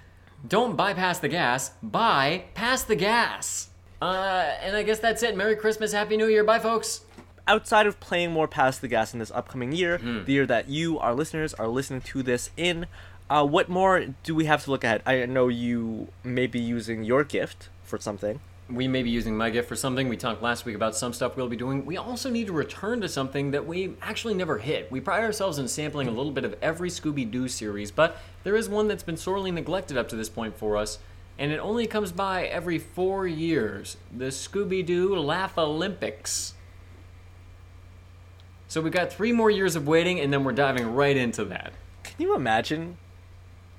Don't 0.47 0.75
bypass 0.75 1.19
the 1.19 1.27
gas. 1.29 1.71
Bypass 1.83 2.83
the 2.83 2.95
gas. 2.95 3.69
Uh, 4.01 4.53
and 4.61 4.75
I 4.75 4.83
guess 4.83 4.99
that's 4.99 5.21
it. 5.23 5.35
Merry 5.35 5.55
Christmas, 5.55 5.91
Happy 5.91 6.15
New 6.17 6.27
Year. 6.27 6.43
Bye, 6.43 6.59
folks. 6.59 7.01
outside 7.47 7.87
of 7.87 7.99
playing 7.99 8.29
more 8.31 8.47
Pass 8.47 8.77
the 8.77 8.87
Gas 8.87 9.11
in 9.11 9.17
this 9.17 9.31
upcoming 9.31 9.71
year, 9.71 9.97
Hmm. 9.97 10.23
the 10.23 10.33
year 10.33 10.45
that 10.45 10.69
you, 10.69 10.99
our 10.99 11.15
listeners, 11.15 11.55
are 11.55 11.67
listening 11.67 12.01
to 12.01 12.21
this 12.21 12.51
in, 12.55 12.85
uh, 13.27 13.43
what 13.43 13.67
more 13.67 14.05
do 14.21 14.35
we 14.35 14.45
have 14.45 14.63
to 14.65 14.69
look 14.69 14.85
at? 14.85 15.01
I 15.03 15.25
know 15.25 15.47
you 15.47 16.09
may 16.23 16.45
be 16.45 16.59
using 16.59 17.03
your 17.03 17.23
gift 17.23 17.69
for 17.83 17.97
something. 17.99 18.39
We 18.71 18.87
may 18.87 19.01
be 19.01 19.09
using 19.09 19.35
my 19.35 19.49
gift 19.49 19.67
for 19.67 19.75
something. 19.75 20.07
We 20.09 20.17
talked 20.17 20.43
last 20.43 20.63
week 20.63 20.75
about 20.75 20.95
some 20.95 21.11
stuff 21.11 21.35
we'll 21.35 21.47
be 21.47 21.57
doing. 21.57 21.87
We 21.87 21.97
also 21.97 22.29
need 22.29 22.45
to 22.47 22.53
return 22.53 23.01
to 23.01 23.09
something 23.09 23.49
that 23.51 23.65
we 23.65 23.95
actually 23.99 24.35
never 24.35 24.59
hit. 24.59 24.91
We 24.91 25.01
pride 25.01 25.23
ourselves 25.23 25.57
in 25.57 25.67
sampling 25.67 26.07
a 26.07 26.11
little 26.11 26.31
bit 26.31 26.45
of 26.45 26.55
every 26.61 26.89
Scooby 26.89 27.29
Doo 27.29 27.47
series, 27.47 27.89
but 27.89 28.17
there 28.43 28.55
is 28.55 28.69
one 28.69 28.87
that's 28.87 29.01
been 29.01 29.17
sorely 29.17 29.49
neglected 29.49 29.97
up 29.97 30.07
to 30.09 30.15
this 30.15 30.29
point 30.29 30.55
for 30.55 30.77
us, 30.77 30.99
and 31.39 31.51
it 31.51 31.57
only 31.57 31.87
comes 31.87 32.11
by 32.11 32.45
every 32.45 32.77
four 32.77 33.25
years 33.25 33.97
the 34.15 34.25
Scooby 34.25 34.85
Doo 34.85 35.15
Laugh 35.15 35.57
Olympics. 35.57 36.53
So 38.67 38.81
we've 38.81 38.93
got 38.93 39.11
three 39.11 39.31
more 39.31 39.49
years 39.49 39.75
of 39.75 39.87
waiting, 39.87 40.19
and 40.19 40.31
then 40.31 40.43
we're 40.43 40.51
diving 40.51 40.93
right 40.93 41.17
into 41.17 41.43
that. 41.45 41.73
Can 42.03 42.15
you 42.19 42.35
imagine, 42.35 42.97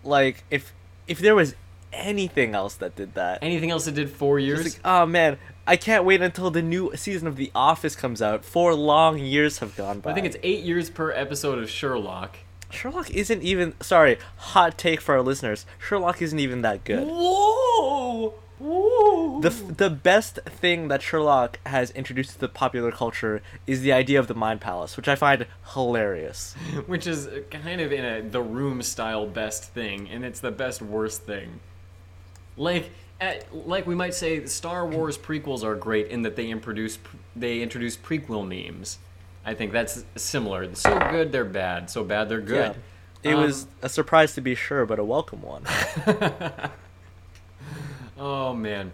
like, 0.03 0.43
if 0.51 0.73
if 1.07 1.21
there 1.21 1.37
was 1.37 1.55
anything 1.93 2.55
else 2.55 2.75
that 2.77 2.97
did 2.97 3.15
that? 3.15 3.39
Anything 3.43 3.71
else 3.71 3.85
that 3.85 3.95
did 3.95 4.11
four 4.11 4.39
years? 4.39 4.65
Like, 4.65 4.81
oh 4.85 5.07
man, 5.07 5.39
I 5.67 5.77
can't 5.77 6.05
wait 6.05 6.21
until 6.23 6.51
the 6.51 6.63
new 6.63 6.95
season 6.97 7.29
of 7.29 7.37
The 7.37 7.51
Office 7.55 7.95
comes 7.95 8.21
out. 8.21 8.45
Four 8.45 8.75
long 8.75 9.19
years 9.19 9.59
have 9.59 9.77
gone 9.77 10.01
by. 10.01 10.11
I 10.11 10.15
think 10.15 10.27
it's 10.27 10.37
eight 10.43 10.65
years 10.65 10.91
per 10.91 11.13
episode 11.13 11.59
of 11.59 11.71
Sherlock. 11.71 12.39
Sherlock 12.71 13.11
isn't 13.11 13.43
even. 13.43 13.75
Sorry, 13.81 14.19
hot 14.37 14.79
take 14.79 15.01
for 15.01 15.15
our 15.15 15.23
listeners. 15.23 15.67
Sherlock 15.79 16.23
isn't 16.23 16.39
even 16.39 16.63
that 16.63 16.85
good. 16.85 17.07
Whoa! 17.07 18.35
Whoa! 18.59 19.41
The, 19.41 19.49
f- 19.49 19.77
the 19.79 19.89
best 19.89 20.39
thing 20.45 20.89
that 20.89 21.01
Sherlock 21.01 21.59
has 21.65 21.91
introduced 21.93 22.33
to 22.33 22.39
the 22.39 22.49
popular 22.49 22.93
culture 22.93 23.41
is 23.67 23.81
the 23.81 23.93
idea 23.93 24.21
of 24.21 24.27
the 24.27 24.35
Mind 24.35 24.61
Palace, 24.61 24.97
which 24.99 25.09
I 25.09 25.15
find 25.15 25.47
hilarious. 25.73 26.55
Which 26.87 27.07
is 27.07 27.29
kind 27.51 27.81
of 27.81 27.91
in 27.91 28.05
a 28.05 28.21
the 28.21 28.43
room 28.43 28.83
style 28.83 29.27
best 29.27 29.73
thing, 29.73 30.09
and 30.11 30.25
it's 30.25 30.41
the 30.41 30.51
best 30.51 30.83
worst 30.83 31.23
thing. 31.23 31.61
Like, 32.57 32.91
at, 33.21 33.55
like 33.67 33.87
we 33.87 33.95
might 33.95 34.15
say, 34.15 34.47
Star 34.47 34.87
Wars 34.87 35.17
prequels 35.19 35.63
are 35.63 35.75
great 35.75 36.09
in 36.09 36.23
that 36.23 36.37
they 36.37 36.49
introduce 36.51 36.99
they 37.37 37.61
introduce 37.63 37.97
prequel 37.97 38.47
memes. 38.47 38.99
I 39.45 39.55
think 39.55 39.73
that's 39.73 40.05
similar. 40.17 40.75
So 40.75 40.99
good 41.11 41.33
they're 41.33 41.45
bad. 41.45 41.91
So 41.91 42.05
bad 42.05 42.29
they're 42.29 42.41
good. 42.41 42.77
It 43.23 43.35
Um, 43.35 43.43
was 43.43 43.67
a 43.83 43.89
surprise 43.89 44.35
to 44.35 44.41
be 44.41 44.55
sure, 44.55 44.87
but 44.87 44.99
a 44.99 45.05
welcome 45.05 45.43
one. 45.43 45.65
Oh 48.19 48.53
man. 48.55 48.93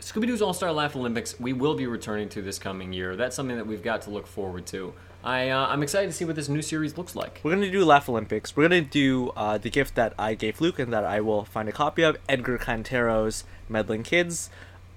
Scooby 0.00 0.26
Doo's 0.26 0.42
All 0.42 0.52
Star 0.54 0.72
Laugh 0.72 0.96
Olympics, 0.96 1.38
we 1.38 1.52
will 1.52 1.74
be 1.74 1.86
returning 1.86 2.28
to 2.30 2.42
this 2.42 2.58
coming 2.58 2.92
year. 2.92 3.14
That's 3.14 3.36
something 3.36 3.56
that 3.56 3.66
we've 3.66 3.82
got 3.82 4.02
to 4.02 4.10
look 4.10 4.26
forward 4.26 4.66
to. 4.66 4.92
I, 5.28 5.50
uh, 5.50 5.66
I'm 5.66 5.82
excited 5.82 6.06
to 6.06 6.12
see 6.14 6.24
what 6.24 6.36
this 6.36 6.48
new 6.48 6.62
series 6.62 6.96
looks 6.96 7.14
like. 7.14 7.40
We're 7.42 7.50
gonna 7.50 7.70
do 7.70 7.84
Laugh 7.84 8.08
Olympics. 8.08 8.56
We're 8.56 8.62
gonna 8.62 8.80
do 8.80 9.28
uh, 9.36 9.58
the 9.58 9.68
gift 9.68 9.94
that 9.94 10.14
I 10.18 10.32
gave 10.32 10.58
Luke 10.58 10.78
and 10.78 10.90
that 10.90 11.04
I 11.04 11.20
will 11.20 11.44
find 11.44 11.68
a 11.68 11.72
copy 11.72 12.00
of 12.00 12.16
Edgar 12.30 12.56
Cantero's 12.56 13.44
Meddling 13.68 14.04
Kids. 14.04 14.48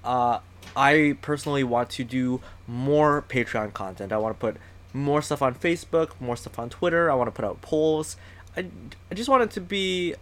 Uh, 0.05 0.39
I 0.73 1.17
personally 1.21 1.65
want 1.65 1.89
to 1.89 2.05
do 2.05 2.39
more 2.65 3.25
Patreon 3.27 3.73
content. 3.73 4.13
I 4.13 4.17
want 4.19 4.33
to 4.33 4.39
put 4.39 4.55
more 4.93 5.21
stuff 5.21 5.41
on 5.41 5.53
Facebook, 5.53 6.11
more 6.21 6.37
stuff 6.37 6.57
on 6.57 6.69
Twitter. 6.69 7.11
I 7.11 7.13
want 7.15 7.27
to 7.27 7.33
put 7.33 7.43
out 7.43 7.61
polls. 7.61 8.15
I, 8.55 8.67
I 9.11 9.15
just 9.15 9.27
want 9.27 9.43
it 9.43 9.51
to 9.51 9.59
be 9.59 10.15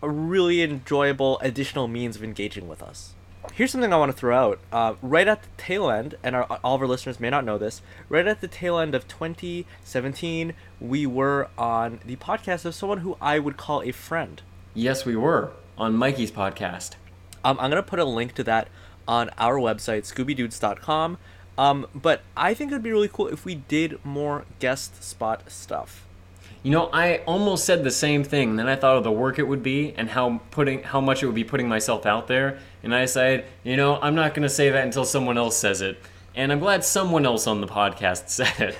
a 0.00 0.08
really 0.08 0.62
enjoyable 0.62 1.40
additional 1.40 1.88
means 1.88 2.14
of 2.14 2.22
engaging 2.22 2.68
with 2.68 2.84
us. 2.84 3.14
Here's 3.54 3.72
something 3.72 3.92
I 3.92 3.96
want 3.96 4.12
to 4.12 4.16
throw 4.16 4.36
out. 4.36 4.58
Uh, 4.70 4.94
right 5.02 5.26
at 5.26 5.42
the 5.42 5.48
tail 5.56 5.90
end, 5.90 6.14
and 6.22 6.36
our, 6.36 6.44
all 6.62 6.74
of 6.74 6.82
our 6.82 6.86
listeners 6.86 7.18
may 7.18 7.30
not 7.30 7.44
know 7.44 7.58
this, 7.58 7.82
right 8.08 8.26
at 8.26 8.40
the 8.40 8.48
tail 8.48 8.78
end 8.78 8.94
of 8.94 9.08
2017, 9.08 10.54
we 10.80 11.06
were 11.06 11.48
on 11.58 12.00
the 12.04 12.16
podcast 12.16 12.64
of 12.64 12.74
someone 12.74 12.98
who 12.98 13.16
I 13.20 13.38
would 13.38 13.56
call 13.56 13.82
a 13.82 13.92
friend. 13.92 14.42
Yes, 14.74 15.04
we 15.04 15.16
were 15.16 15.52
on 15.76 15.96
Mikey's 15.96 16.30
podcast. 16.30 16.96
Um, 17.44 17.58
I'm 17.60 17.70
gonna 17.70 17.82
put 17.82 17.98
a 17.98 18.04
link 18.04 18.34
to 18.34 18.44
that 18.44 18.68
on 19.08 19.30
our 19.38 19.56
website, 19.56 20.02
ScoobyDudes.com. 20.02 21.18
Um, 21.58 21.86
but 21.94 22.22
I 22.36 22.54
think 22.54 22.70
it'd 22.70 22.82
be 22.82 22.92
really 22.92 23.10
cool 23.12 23.26
if 23.26 23.44
we 23.44 23.54
did 23.56 24.02
more 24.04 24.44
guest 24.60 25.02
spot 25.02 25.50
stuff. 25.50 26.06
You 26.62 26.70
know, 26.70 26.90
I 26.92 27.18
almost 27.26 27.64
said 27.64 27.84
the 27.84 27.90
same 27.90 28.22
thing. 28.22 28.56
Then 28.56 28.68
I 28.68 28.76
thought 28.76 28.98
of 28.98 29.04
the 29.04 29.10
work 29.10 29.38
it 29.38 29.48
would 29.48 29.62
be 29.62 29.94
and 29.96 30.10
how 30.10 30.40
putting 30.50 30.82
how 30.82 31.00
much 31.00 31.22
it 31.22 31.26
would 31.26 31.34
be 31.34 31.44
putting 31.44 31.68
myself 31.68 32.04
out 32.04 32.26
there, 32.26 32.58
and 32.82 32.94
I 32.94 33.02
decided, 33.02 33.46
you 33.64 33.76
know, 33.76 33.98
I'm 34.00 34.14
not 34.14 34.34
going 34.34 34.42
to 34.42 34.48
say 34.48 34.68
that 34.68 34.84
until 34.84 35.04
someone 35.04 35.38
else 35.38 35.56
says 35.56 35.80
it. 35.80 35.98
And 36.34 36.52
I'm 36.52 36.58
glad 36.58 36.84
someone 36.84 37.24
else 37.24 37.46
on 37.46 37.60
the 37.60 37.66
podcast 37.66 38.28
said 38.28 38.58
it. 38.58 38.78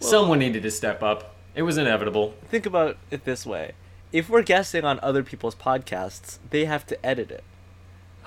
someone 0.00 0.38
needed 0.38 0.62
to 0.62 0.70
step 0.70 1.02
up. 1.02 1.34
It 1.54 1.62
was 1.62 1.78
inevitable. 1.78 2.34
Think 2.48 2.64
about 2.66 2.96
it 3.10 3.24
this 3.24 3.44
way: 3.44 3.72
if 4.12 4.28
we're 4.28 4.42
guessing 4.42 4.84
on 4.84 5.00
other 5.02 5.24
people's 5.24 5.56
podcasts, 5.56 6.38
they 6.50 6.64
have 6.66 6.86
to 6.86 7.06
edit 7.06 7.32
it. 7.32 7.42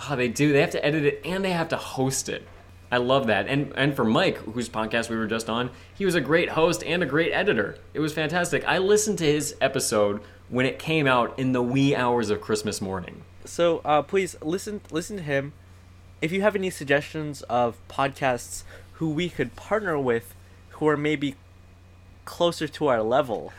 Oh, 0.10 0.16
they 0.16 0.28
do. 0.28 0.52
They 0.52 0.62
have 0.62 0.72
to 0.72 0.86
edit 0.86 1.06
it 1.06 1.22
and 1.26 1.44
they 1.44 1.52
have 1.52 1.70
to 1.70 1.78
host 1.78 2.30
it. 2.30 2.48
I 2.92 2.98
love 2.98 3.28
that. 3.28 3.48
And 3.48 3.74
and 3.76 3.96
for 3.96 4.06
Mike, 4.06 4.38
whose 4.38 4.70
podcast 4.70 5.10
we 5.10 5.18
were 5.18 5.28
just 5.28 5.50
on, 5.50 5.72
he 5.94 6.06
was 6.06 6.16
a 6.16 6.22
great 6.22 6.50
host 6.50 6.84
and 6.84 7.04
a 7.04 7.06
great 7.06 7.32
editor. 7.34 7.78
It 7.94 8.00
was 8.00 8.14
fantastic. 8.14 8.64
I 8.66 8.78
listened 8.78 9.18
to 9.20 9.26
his 9.26 9.56
episode 9.60 10.22
when 10.50 10.66
it 10.66 10.80
came 10.80 11.08
out 11.08 11.38
in 11.38 11.52
the 11.52 11.62
wee 11.62 11.96
hours 11.96 12.30
of 12.30 12.40
Christmas 12.40 12.82
morning. 12.82 13.24
So 13.44 13.82
uh, 13.84 14.02
please 14.02 14.36
listen 14.42 14.82
listen 14.92 15.18
to 15.18 15.24
him. 15.24 15.54
If 16.22 16.32
you 16.32 16.42
have 16.42 16.56
any 16.56 16.70
suggestions 16.70 17.42
of 17.44 17.78
podcasts 17.90 18.64
who 18.94 19.10
we 19.10 19.30
could 19.30 19.56
partner 19.56 20.00
with, 20.00 20.34
who 20.72 20.88
are 20.88 20.98
maybe 20.98 21.36
closer 22.26 22.68
to 22.68 22.88
our 22.88 23.04
level, 23.04 23.54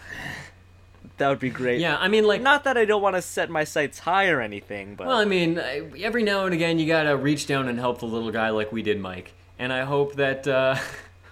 that 1.18 1.28
would 1.28 1.38
be 1.38 1.50
great. 1.50 1.80
Yeah, 1.80 1.96
I 1.96 2.08
mean, 2.08 2.26
like, 2.26 2.40
Not 2.40 2.64
that 2.64 2.76
I 2.76 2.84
don't 2.84 3.02
want 3.02 3.16
to 3.16 3.22
set 3.22 3.50
my 3.50 3.64
sights 3.64 3.98
high 3.98 4.28
or 4.28 4.40
anything, 4.40 4.94
but 4.94 5.06
well, 5.06 5.18
I 5.18 5.24
mean, 5.24 5.58
every 5.58 6.22
now 6.22 6.44
and 6.44 6.54
again 6.54 6.78
you 6.78 6.86
gotta 6.86 7.16
reach 7.16 7.46
down 7.46 7.68
and 7.68 7.78
help 7.78 8.00
the 8.00 8.06
little 8.06 8.30
guy 8.30 8.50
like 8.50 8.72
we 8.72 8.82
did, 8.82 9.00
Mike. 9.00 9.34
And 9.58 9.72
I 9.72 9.84
hope 9.84 10.14
that 10.14 10.46
uh, 10.46 10.76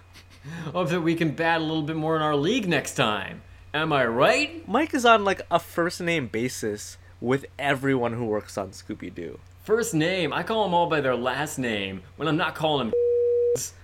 hope 0.73 0.89
that 0.91 1.01
we 1.01 1.15
can 1.15 1.31
bat 1.31 1.61
a 1.61 1.65
little 1.65 1.83
bit 1.83 1.97
more 1.97 2.17
in 2.17 2.23
our 2.23 2.37
league 2.37 2.69
next 2.69 2.95
time. 2.95 3.43
Am 3.73 3.93
I 3.93 4.07
right? 4.07 4.67
Mike 4.67 4.95
is 4.95 5.05
on 5.05 5.25
like 5.25 5.43
a 5.51 5.59
first 5.59 6.01
name 6.01 6.29
basis 6.29 6.99
with 7.21 7.47
everyone 7.59 8.15
who 8.15 8.25
works 8.25 8.57
on 8.59 8.71
Scooby 8.71 9.15
Doo. 9.15 9.39
First 9.65 9.95
name, 9.95 10.33
I 10.33 10.43
call 10.43 10.65
them 10.65 10.75
all 10.75 10.89
by 10.89 11.01
their 11.01 11.17
last 11.17 11.59
name 11.59 12.03
when 12.17 12.29
I'm 12.29 12.37
not 12.37 12.55
calling 12.55 12.91
them 12.91 12.95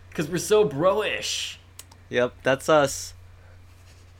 because 0.08 0.28
we're 0.30 0.38
so 0.38 0.64
bro-ish. 0.64 1.58
Yep, 2.08 2.34
that's 2.42 2.68
us. 2.68 3.14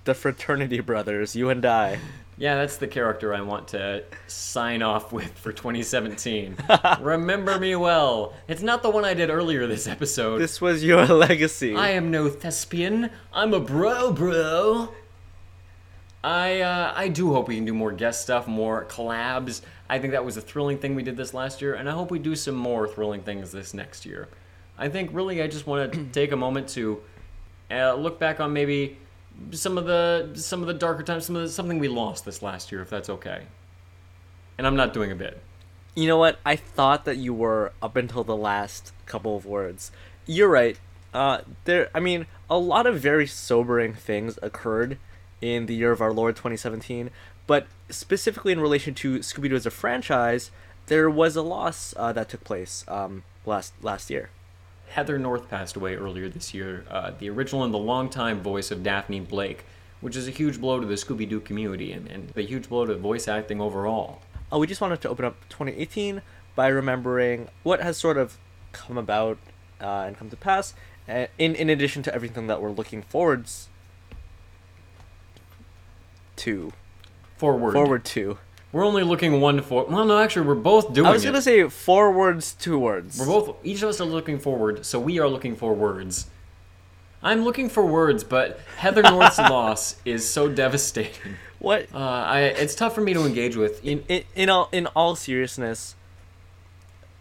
The 0.05 0.15
fraternity 0.15 0.81
brothers, 0.81 1.37
you 1.37 1.51
and 1.51 1.65
I. 1.65 1.99
Yeah, 2.37 2.57
that's 2.57 2.79
the 2.79 2.89
character 2.89 3.33
I 3.33 3.41
want 3.43 3.69
to 3.69 4.05
sign 4.27 4.83
off 4.83 5.13
with 5.13 5.39
for 5.39 5.53
2017. 5.53 6.57
Remember 7.01 7.59
me 7.59 7.77
well. 7.77 8.35
It's 8.49 8.63
not 8.63 8.83
the 8.83 8.91
one 8.91 9.05
I 9.05 9.15
did 9.15 9.31
earlier 9.31 9.67
this 9.67 9.87
episode. 9.87 10.39
This 10.39 10.61
was 10.61 10.83
your 10.83 11.07
legacy. 11.07 11.77
I 11.77 11.91
am 11.91 12.11
no 12.11 12.29
thespian. 12.29 13.11
I'm 13.33 13.55
a 13.55 13.61
bro, 13.61 14.13
bro. 14.13 14.89
I 16.25 16.61
uh, 16.61 16.93
I 16.97 17.09
do 17.09 17.33
hope 17.33 17.49
we 17.49 17.57
can 17.57 17.65
do 17.65 17.75
more 17.75 17.93
guest 17.93 18.23
stuff, 18.23 18.47
more 18.47 18.87
collabs. 18.87 19.61
I 19.89 19.99
think 19.99 20.13
that 20.13 20.25
was 20.25 20.37
a 20.37 20.41
thrilling 20.41 20.79
thing 20.79 20.95
we 20.95 21.03
did 21.03 21.17
this 21.17 21.35
last 21.35 21.61
year, 21.61 21.75
and 21.75 21.89
I 21.89 21.93
hope 21.93 22.11
we 22.11 22.19
do 22.19 22.35
some 22.35 22.55
more 22.55 22.89
thrilling 22.89 23.23
things 23.23 23.53
this 23.53 23.75
next 23.75 24.07
year. 24.07 24.29
I 24.79 24.89
think 24.89 25.11
really 25.13 25.43
I 25.43 25.49
just 25.49 25.67
want 25.67 25.93
to 25.93 26.05
take 26.07 26.33
a 26.33 26.37
moment 26.37 26.69
to 26.71 27.03
uh, 27.71 27.95
look 27.95 28.19
back 28.19 28.41
on 28.41 28.53
maybe 28.53 28.99
some 29.51 29.79
of 29.79 29.87
the 29.87 30.31
some 30.35 30.61
of 30.61 30.67
the 30.67 30.75
darker 30.75 31.03
times, 31.03 31.27
some 31.27 31.37
of 31.37 31.43
the, 31.43 31.49
something 31.49 31.79
we 31.79 31.89
lost 31.89 32.25
this 32.25 32.43
last 32.43 32.73
year, 32.73 32.83
if 32.83 32.91
that's 32.91 33.11
okay. 33.11 33.43
And 34.59 34.67
I'm 34.67 34.77
not 34.77 34.93
doing 34.93 35.11
a 35.11 35.15
bit. 35.15 35.43
You 35.95 36.07
know 36.07 36.19
what? 36.19 36.39
I 36.45 36.57
thought 36.57 37.05
that 37.05 37.17
you 37.17 37.35
were 37.35 37.73
up 37.83 37.97
until 37.97 38.25
the 38.25 38.37
last 38.37 38.93
couple 39.07 39.37
of 39.37 39.45
words. 39.45 39.91
You're 40.27 40.49
right. 40.49 40.79
Uh, 41.13 41.41
there. 41.65 41.91
I 41.95 42.01
mean, 42.01 42.27
a 42.49 42.59
lot 42.59 42.87
of 42.87 42.99
very 42.99 43.27
sobering 43.27 43.95
things 43.95 44.39
occurred 44.43 44.99
in 45.41 45.67
the 45.67 45.75
year 45.75 45.93
of 45.93 46.01
our 46.01 46.13
Lord 46.13 46.37
2017, 46.37 47.11
but 47.47 47.67
specifically 47.91 48.53
in 48.53 48.61
relation 48.61 48.95
to 48.95 49.19
Scooby 49.19 49.49
Doo 49.51 49.57
as 49.57 49.67
a 49.67 49.71
franchise, 49.71 50.51
there 50.87 51.11
was 51.11 51.37
a 51.37 51.43
loss 51.43 51.93
uh, 51.97 52.13
that 52.13 52.29
took 52.29 52.45
place 52.45 52.85
um, 52.89 53.25
last 53.45 53.75
last 53.83 54.09
year. 54.09 54.31
Heather 54.93 55.19
North 55.19 55.49
passed 55.49 55.75
away 55.75 55.97
earlier 55.97 56.29
this 56.29 56.53
year, 56.53 56.85
uh, 56.91 57.13
the 57.19 57.31
original 57.31 57.65
and 57.65 57.73
the 57.73 57.79
longtime 57.79 58.43
voice 58.43 58.71
of 58.71 58.83
Daphne 58.83 59.21
Blake, 59.21 59.65
which 60.03 60.17
is 60.17 60.29
a 60.29 60.31
huge 60.31 60.61
blow 60.61 60.81
to 60.81 60.87
the 60.87 60.95
Scooby 60.95 61.27
Doo 61.27 61.41
community 61.41 61.93
and, 61.93 62.07
and 62.09 62.31
a 62.37 62.43
huge 62.43 62.69
blow 62.69 62.85
to 62.85 62.95
voice 62.97 63.27
acting 63.27 63.59
overall. 63.59 64.21
Uh, 64.53 64.59
we 64.59 64.67
just 64.67 64.83
wanted 64.83 65.01
to 65.01 65.09
open 65.09 65.25
up 65.25 65.37
2018 65.49 66.21
by 66.55 66.69
remembering 66.69 67.49
what 67.63 67.81
has 67.81 67.97
sort 67.97 68.19
of 68.19 68.37
come 68.73 68.99
about 68.99 69.39
uh, 69.81 70.05
and 70.07 70.19
come 70.19 70.29
to 70.29 70.37
pass, 70.37 70.75
uh, 71.09 71.27
in 71.39 71.55
in 71.55 71.71
addition 71.71 72.03
to 72.03 72.15
everything 72.15 72.47
that 72.47 72.61
we're 72.61 72.71
looking 72.71 73.01
forwards 73.01 73.71
to 76.37 76.71
Forward. 77.39 77.73
forward 77.73 78.05
to. 78.05 78.39
We're 78.73 78.87
only 78.87 79.03
looking 79.03 79.41
one 79.41 79.61
for. 79.61 79.85
Well, 79.85 80.05
no, 80.07 80.19
actually, 80.19 80.47
we're 80.47 80.55
both 80.55 80.95
doing 80.95 81.07
I 81.07 81.13
was 81.13 81.23
it. 81.25 81.27
gonna 81.29 81.43
say 81.43 81.69
forwards 81.69 82.55
towards. 82.55 83.19
We're 83.19 83.27
both. 83.27 83.57
Each 83.63 83.83
of 83.83 83.91
us 83.91 84.01
are 84.01 84.05
looking 84.07 84.39
forward, 84.39 84.87
so 84.87 84.99
we 84.99 85.19
are 85.19 85.29
looking 85.29 85.57
for 85.57 85.75
words. 85.75 86.27
I'm 87.23 87.45
looking 87.45 87.69
for 87.69 87.85
words, 87.87 88.25
but 88.25 88.59
Heather 88.79 89.03
North's 89.03 89.39
loss 89.55 89.97
is 90.05 90.29
so 90.29 90.49
devastating. 90.49 91.37
what 91.59 91.87
Uh, 91.95 91.99
I, 91.99 92.41
it's 92.41 92.75
tough 92.75 92.95
for 92.95 93.01
me 93.03 93.13
to 93.15 93.25
engage 93.27 93.57
with. 93.57 93.85
in 93.85 94.05
in 94.09 94.25
in 94.35 94.49
all 94.49 94.69
in 94.73 94.87
all 94.89 95.15
seriousness. 95.17 95.95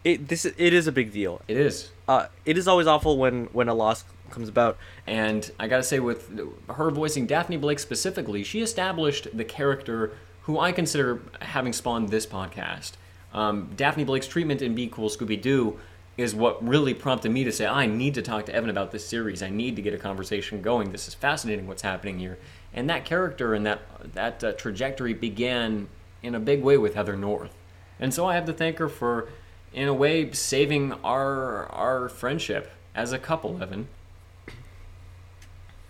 It 0.04 0.30
this 0.30 0.46
it 0.46 0.58
is 0.74 0.88
a 0.88 0.92
big 0.92 1.12
deal. 1.12 1.42
It 1.48 1.58
is. 1.58 1.92
Uh, 2.08 2.28
it 2.46 2.58
is 2.58 2.68
always 2.68 2.88
awful 2.88 3.18
when 3.18 3.46
when 3.52 3.68
a 3.68 3.74
loss 3.74 4.04
comes 4.32 4.48
about. 4.48 4.78
And 5.06 5.52
I 5.60 5.68
gotta 5.68 5.84
say, 5.84 6.00
with 6.00 6.32
her 6.70 6.90
voicing 6.92 7.28
Daphne 7.28 7.58
Blake 7.58 7.78
specifically, 7.80 8.44
she 8.44 8.62
established 8.62 9.28
the 9.38 9.44
character 9.44 10.14
who 10.44 10.60
I 10.60 10.72
consider 10.72 11.22
having 11.42 11.74
spawned 11.74 12.10
this 12.10 12.26
podcast. 12.26 12.94
Um, 13.34 13.70
Daphne 13.76 14.04
Blake's 14.04 14.28
treatment 14.28 14.62
in 14.62 14.76
Be 14.76 14.88
Cool 14.88 15.10
Scooby 15.10 15.42
Doo 15.42 15.80
is 16.18 16.36
what 16.36 16.66
really 16.66 16.94
prompted 16.94 17.32
me 17.32 17.44
to 17.44 17.52
say, 17.52 17.66
I 17.66 17.86
need 17.86 18.14
to 18.16 18.22
talk 18.22 18.46
to 18.48 18.54
Evan 18.54 18.70
about 18.70 18.92
this 18.92 19.06
series. 19.06 19.42
I 19.42 19.50
need 19.50 19.76
to 19.78 19.82
get 19.82 19.94
a 19.94 19.98
conversation 19.98 20.62
going. 20.62 20.92
This 20.92 21.08
is 21.08 21.14
fascinating 21.14 21.68
what's 21.68 21.82
happening 21.82 22.20
here. 22.20 22.38
And 22.74 22.90
that 22.90 23.06
character 23.06 23.54
and 23.54 23.66
that, 23.66 23.82
that 24.14 24.44
uh, 24.44 24.52
trajectory 24.54 25.14
began 25.14 25.88
in 26.22 26.36
a 26.36 26.40
big 26.40 26.62
way 26.62 26.78
with 26.78 26.96
Heather 26.96 27.16
North. 27.16 27.56
And 28.00 28.14
so 28.14 28.26
I 28.26 28.36
have 28.36 28.46
to 28.46 28.54
thank 28.54 28.78
her 28.78 28.90
for, 28.90 29.30
in 29.74 29.88
a 29.88 29.94
way, 29.94 30.32
saving 30.32 30.94
our, 31.04 31.68
our 31.68 32.10
friendship 32.10 32.72
as 32.94 33.14
a 33.14 33.20
couple, 33.20 33.62
Evan. 33.62 33.88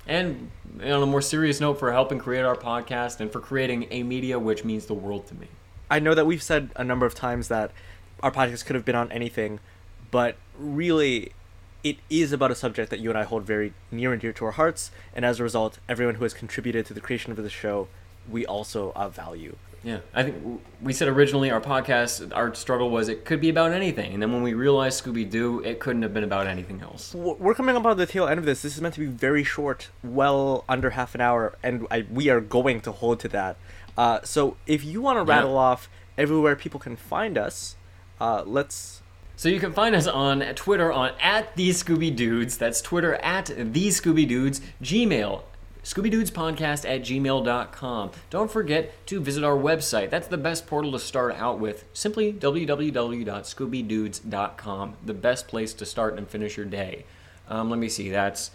And 0.07 0.51
on 0.81 1.03
a 1.03 1.05
more 1.05 1.21
serious 1.21 1.59
note, 1.59 1.79
for 1.79 1.91
helping 1.91 2.19
create 2.19 2.43
our 2.43 2.55
podcast 2.55 3.19
and 3.19 3.31
for 3.31 3.39
creating 3.39 3.87
a 3.91 4.03
media 4.03 4.39
which 4.39 4.63
means 4.63 4.85
the 4.85 4.93
world 4.93 5.27
to 5.27 5.35
me. 5.35 5.47
I 5.89 5.99
know 5.99 6.13
that 6.13 6.25
we've 6.25 6.41
said 6.41 6.71
a 6.75 6.83
number 6.83 7.05
of 7.05 7.13
times 7.13 7.49
that 7.49 7.71
our 8.23 8.31
podcast 8.31 8.65
could 8.65 8.75
have 8.75 8.85
been 8.85 8.95
on 8.95 9.11
anything, 9.11 9.59
but 10.09 10.37
really, 10.57 11.33
it 11.83 11.97
is 12.09 12.31
about 12.31 12.51
a 12.51 12.55
subject 12.55 12.89
that 12.91 12.99
you 12.99 13.09
and 13.09 13.17
I 13.17 13.23
hold 13.23 13.43
very 13.43 13.73
near 13.91 14.11
and 14.11 14.21
dear 14.21 14.33
to 14.33 14.45
our 14.45 14.51
hearts, 14.51 14.91
and 15.15 15.25
as 15.25 15.39
a 15.39 15.43
result, 15.43 15.79
everyone 15.89 16.15
who 16.15 16.23
has 16.23 16.33
contributed 16.33 16.85
to 16.87 16.93
the 16.93 17.01
creation 17.01 17.31
of 17.31 17.37
this 17.37 17.51
show, 17.51 17.87
we 18.29 18.45
also 18.45 18.91
uh, 18.95 19.09
value. 19.09 19.55
Yeah, 19.83 19.99
I 20.13 20.21
think 20.23 20.61
we 20.79 20.93
said 20.93 21.07
originally 21.07 21.49
our 21.49 21.59
podcast, 21.59 22.31
our 22.35 22.53
struggle 22.53 22.91
was 22.91 23.09
it 23.09 23.25
could 23.25 23.41
be 23.41 23.49
about 23.49 23.71
anything. 23.71 24.13
And 24.13 24.21
then 24.21 24.31
when 24.31 24.43
we 24.43 24.53
realized 24.53 25.03
Scooby 25.03 25.27
Doo, 25.27 25.59
it 25.61 25.79
couldn't 25.79 26.03
have 26.03 26.13
been 26.13 26.23
about 26.23 26.45
anything 26.45 26.81
else. 26.81 27.15
We're 27.15 27.55
coming 27.55 27.75
up 27.75 27.83
on 27.85 27.97
the 27.97 28.05
tail 28.05 28.27
end 28.27 28.37
of 28.37 28.45
this. 28.45 28.61
This 28.61 28.75
is 28.75 28.81
meant 28.81 28.93
to 28.93 28.99
be 28.99 29.07
very 29.07 29.43
short, 29.43 29.89
well 30.03 30.65
under 30.69 30.91
half 30.91 31.15
an 31.15 31.21
hour, 31.21 31.57
and 31.63 31.87
I, 31.89 32.05
we 32.11 32.29
are 32.29 32.41
going 32.41 32.81
to 32.81 32.91
hold 32.91 33.19
to 33.21 33.27
that. 33.29 33.57
Uh, 33.97 34.19
so 34.23 34.55
if 34.67 34.85
you 34.85 35.01
want 35.01 35.17
to 35.17 35.29
Yeah. 35.31 35.37
rattle 35.37 35.57
off 35.57 35.89
everywhere 36.15 36.55
people 36.55 36.79
can 36.79 36.95
find 36.95 37.35
us, 37.37 37.75
uh, 38.19 38.43
let's 38.45 39.01
So 39.35 39.49
you 39.49 39.59
can 39.59 39.73
find 39.73 39.95
us 39.95 40.05
on 40.05 40.41
Twitter 40.53 40.91
on 40.91 41.13
at 41.19 41.55
the 41.55 41.69
Scooby 41.71 42.15
Dudes. 42.15 42.55
That's 42.55 42.81
Twitter 42.81 43.15
at 43.15 43.47
the 43.47 43.87
Scooby 43.87 44.27
Dudes. 44.27 44.61
Gmail. 44.83 45.41
ScoobyDudesPodcast 45.83 46.87
at 46.87 47.01
gmail.com. 47.01 48.11
Don't 48.29 48.51
forget 48.51 49.05
to 49.07 49.19
visit 49.19 49.43
our 49.43 49.57
website. 49.57 50.09
That's 50.09 50.27
the 50.27 50.37
best 50.37 50.67
portal 50.67 50.91
to 50.91 50.99
start 50.99 51.33
out 51.35 51.59
with. 51.59 51.83
Simply 51.93 52.31
www.scoobydudes.com. 52.33 54.93
The 55.05 55.13
best 55.13 55.47
place 55.47 55.73
to 55.73 55.85
start 55.85 56.17
and 56.17 56.27
finish 56.27 56.57
your 56.57 56.67
day. 56.67 57.05
Um, 57.47 57.69
let 57.69 57.79
me 57.79 57.87
see. 57.89 58.09
That's 58.09 58.51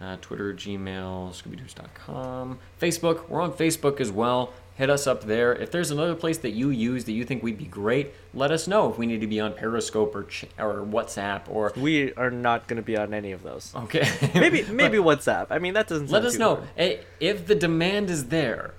uh, 0.00 0.16
Twitter, 0.20 0.54
Gmail, 0.54 1.34
ScoobyDudes.com, 1.34 2.58
Facebook. 2.80 3.28
We're 3.28 3.42
on 3.42 3.52
Facebook 3.52 4.00
as 4.00 4.10
well. 4.10 4.52
Hit 4.80 4.88
us 4.88 5.06
up 5.06 5.24
there. 5.24 5.54
If 5.54 5.70
there's 5.70 5.90
another 5.90 6.14
place 6.14 6.38
that 6.38 6.52
you 6.52 6.70
use 6.70 7.04
that 7.04 7.12
you 7.12 7.24
think 7.24 7.42
we'd 7.42 7.58
be 7.58 7.66
great, 7.66 8.14
let 8.32 8.50
us 8.50 8.66
know 8.66 8.90
if 8.90 8.96
we 8.96 9.04
need 9.04 9.20
to 9.20 9.26
be 9.26 9.38
on 9.38 9.52
Periscope 9.52 10.14
or 10.14 10.24
ch- 10.24 10.46
or 10.58 10.76
WhatsApp 10.80 11.42
or 11.50 11.70
we 11.76 12.14
are 12.14 12.30
not 12.30 12.66
going 12.66 12.78
to 12.78 12.82
be 12.82 12.96
on 12.96 13.12
any 13.12 13.32
of 13.32 13.42
those. 13.42 13.74
okay. 13.76 14.08
Maybe 14.34 14.62
maybe 14.72 14.96
WhatsApp. 14.96 15.48
I 15.50 15.58
mean 15.58 15.74
that 15.74 15.86
doesn't. 15.86 16.10
let 16.10 16.24
us 16.24 16.38
know 16.38 16.54
hard. 16.56 16.68
Eh, 16.78 16.96
if 17.20 17.46
the 17.46 17.54
demand 17.54 18.08
is 18.08 18.28
there. 18.28 18.72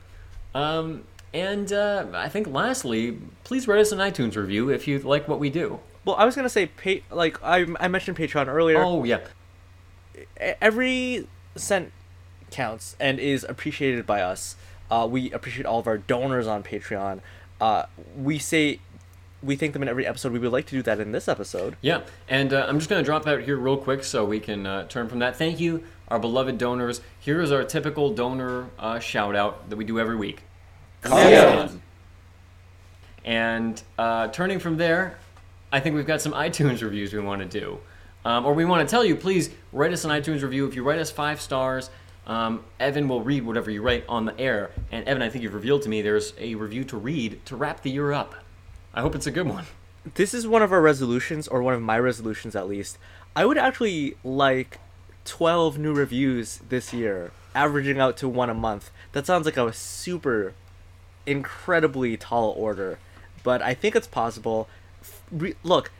Um, 0.55 1.03
And 1.33 1.71
uh, 1.71 2.07
I 2.13 2.29
think 2.29 2.47
lastly, 2.47 3.19
please 3.43 3.67
write 3.67 3.79
us 3.79 3.91
an 3.91 3.99
iTunes 3.99 4.35
review 4.35 4.69
if 4.69 4.87
you 4.87 4.97
like 4.99 5.27
what 5.27 5.39
we 5.39 5.49
do. 5.51 5.79
Well, 6.03 6.15
I 6.15 6.25
was 6.25 6.35
gonna 6.35 6.49
say, 6.49 6.65
pa- 6.65 7.05
like 7.15 7.37
I, 7.43 7.67
I 7.79 7.87
mentioned 7.87 8.17
Patreon 8.17 8.47
earlier. 8.47 8.81
Oh 8.83 9.03
yeah, 9.03 9.19
every 10.59 11.27
cent 11.55 11.91
counts 12.49 12.95
and 12.99 13.19
is 13.19 13.45
appreciated 13.47 14.05
by 14.05 14.21
us. 14.21 14.55
Uh, 14.91 15.07
we 15.09 15.31
appreciate 15.31 15.65
all 15.65 15.79
of 15.79 15.87
our 15.87 15.97
donors 15.97 16.45
on 16.45 16.61
Patreon. 16.63 17.21
Uh, 17.59 17.85
we 18.15 18.37
say 18.37 18.79
we 19.41 19.55
thank 19.55 19.73
them 19.73 19.81
in 19.81 19.87
every 19.89 20.05
episode. 20.05 20.33
We 20.33 20.39
would 20.39 20.51
like 20.51 20.65
to 20.67 20.71
do 20.75 20.81
that 20.83 20.99
in 20.99 21.11
this 21.13 21.27
episode. 21.27 21.77
yeah. 21.81 22.01
And 22.27 22.53
uh, 22.53 22.65
I'm 22.67 22.77
just 22.77 22.89
gonna 22.89 23.01
drop 23.03 23.25
out 23.25 23.41
here 23.41 23.55
real 23.57 23.77
quick 23.77 24.03
so 24.03 24.25
we 24.25 24.39
can 24.39 24.67
uh, 24.67 24.87
turn 24.87 25.07
from 25.07 25.19
that. 25.19 25.35
Thank 25.35 25.59
you, 25.59 25.83
our 26.09 26.19
beloved 26.19 26.57
donors. 26.57 27.01
Here 27.19 27.41
is 27.41 27.51
our 27.51 27.63
typical 27.63 28.13
donor 28.13 28.69
uh, 28.77 28.99
shout 28.99 29.35
out 29.35 29.69
that 29.69 29.77
we 29.77 29.85
do 29.85 29.99
every 29.99 30.15
week. 30.15 30.43
Yeah. 31.05 31.69
And 33.23 33.81
uh, 33.97 34.27
turning 34.29 34.59
from 34.59 34.77
there, 34.77 35.17
I 35.71 35.79
think 35.79 35.95
we've 35.95 36.07
got 36.07 36.21
some 36.21 36.33
iTunes 36.33 36.81
reviews 36.81 37.13
we 37.13 37.19
want 37.19 37.41
to 37.41 37.59
do. 37.59 37.79
Um, 38.23 38.45
or 38.45 38.53
we 38.53 38.65
want 38.65 38.87
to 38.87 38.91
tell 38.91 39.03
you, 39.03 39.15
please 39.15 39.49
write 39.71 39.93
us 39.93 40.05
an 40.05 40.11
iTunes 40.11 40.43
review. 40.43 40.67
If 40.67 40.75
you 40.75 40.83
write 40.83 40.99
us 40.99 41.09
five 41.09 41.41
stars, 41.41 41.89
um, 42.27 42.63
Evan 42.79 43.07
will 43.07 43.21
read 43.21 43.43
whatever 43.43 43.71
you 43.71 43.81
write 43.81 44.05
on 44.07 44.25
the 44.25 44.39
air. 44.39 44.71
And 44.91 45.07
Evan, 45.07 45.21
I 45.21 45.29
think 45.29 45.43
you've 45.43 45.53
revealed 45.53 45.81
to 45.83 45.89
me 45.89 46.01
there's 46.01 46.33
a 46.37 46.55
review 46.55 46.83
to 46.85 46.97
read 46.97 47.45
to 47.45 47.55
wrap 47.55 47.81
the 47.81 47.91
year 47.91 48.11
up. 48.11 48.35
I 48.93 49.01
hope 49.01 49.15
it's 49.15 49.27
a 49.27 49.31
good 49.31 49.47
one. 49.47 49.65
This 50.15 50.33
is 50.33 50.47
one 50.47 50.63
of 50.63 50.71
our 50.71 50.81
resolutions, 50.81 51.47
or 51.47 51.61
one 51.61 51.73
of 51.73 51.81
my 51.81 51.97
resolutions 51.99 52.55
at 52.55 52.67
least. 52.67 52.97
I 53.35 53.45
would 53.45 53.57
actually 53.57 54.15
like 54.23 54.79
12 55.25 55.77
new 55.77 55.93
reviews 55.93 56.59
this 56.69 56.91
year, 56.91 57.31
averaging 57.53 57.99
out 57.99 58.17
to 58.17 58.27
one 58.27 58.49
a 58.49 58.53
month. 58.53 58.91
That 59.11 59.25
sounds 59.25 59.45
like 59.45 59.57
a 59.57 59.71
super, 59.71 60.53
incredibly 61.25 62.17
tall 62.17 62.49
order, 62.57 62.97
but 63.43 63.61
I 63.61 63.73
think 63.73 63.95
it's 63.95 64.07
possible. 64.07 64.67
Re- 65.31 65.55
look, 65.63 65.91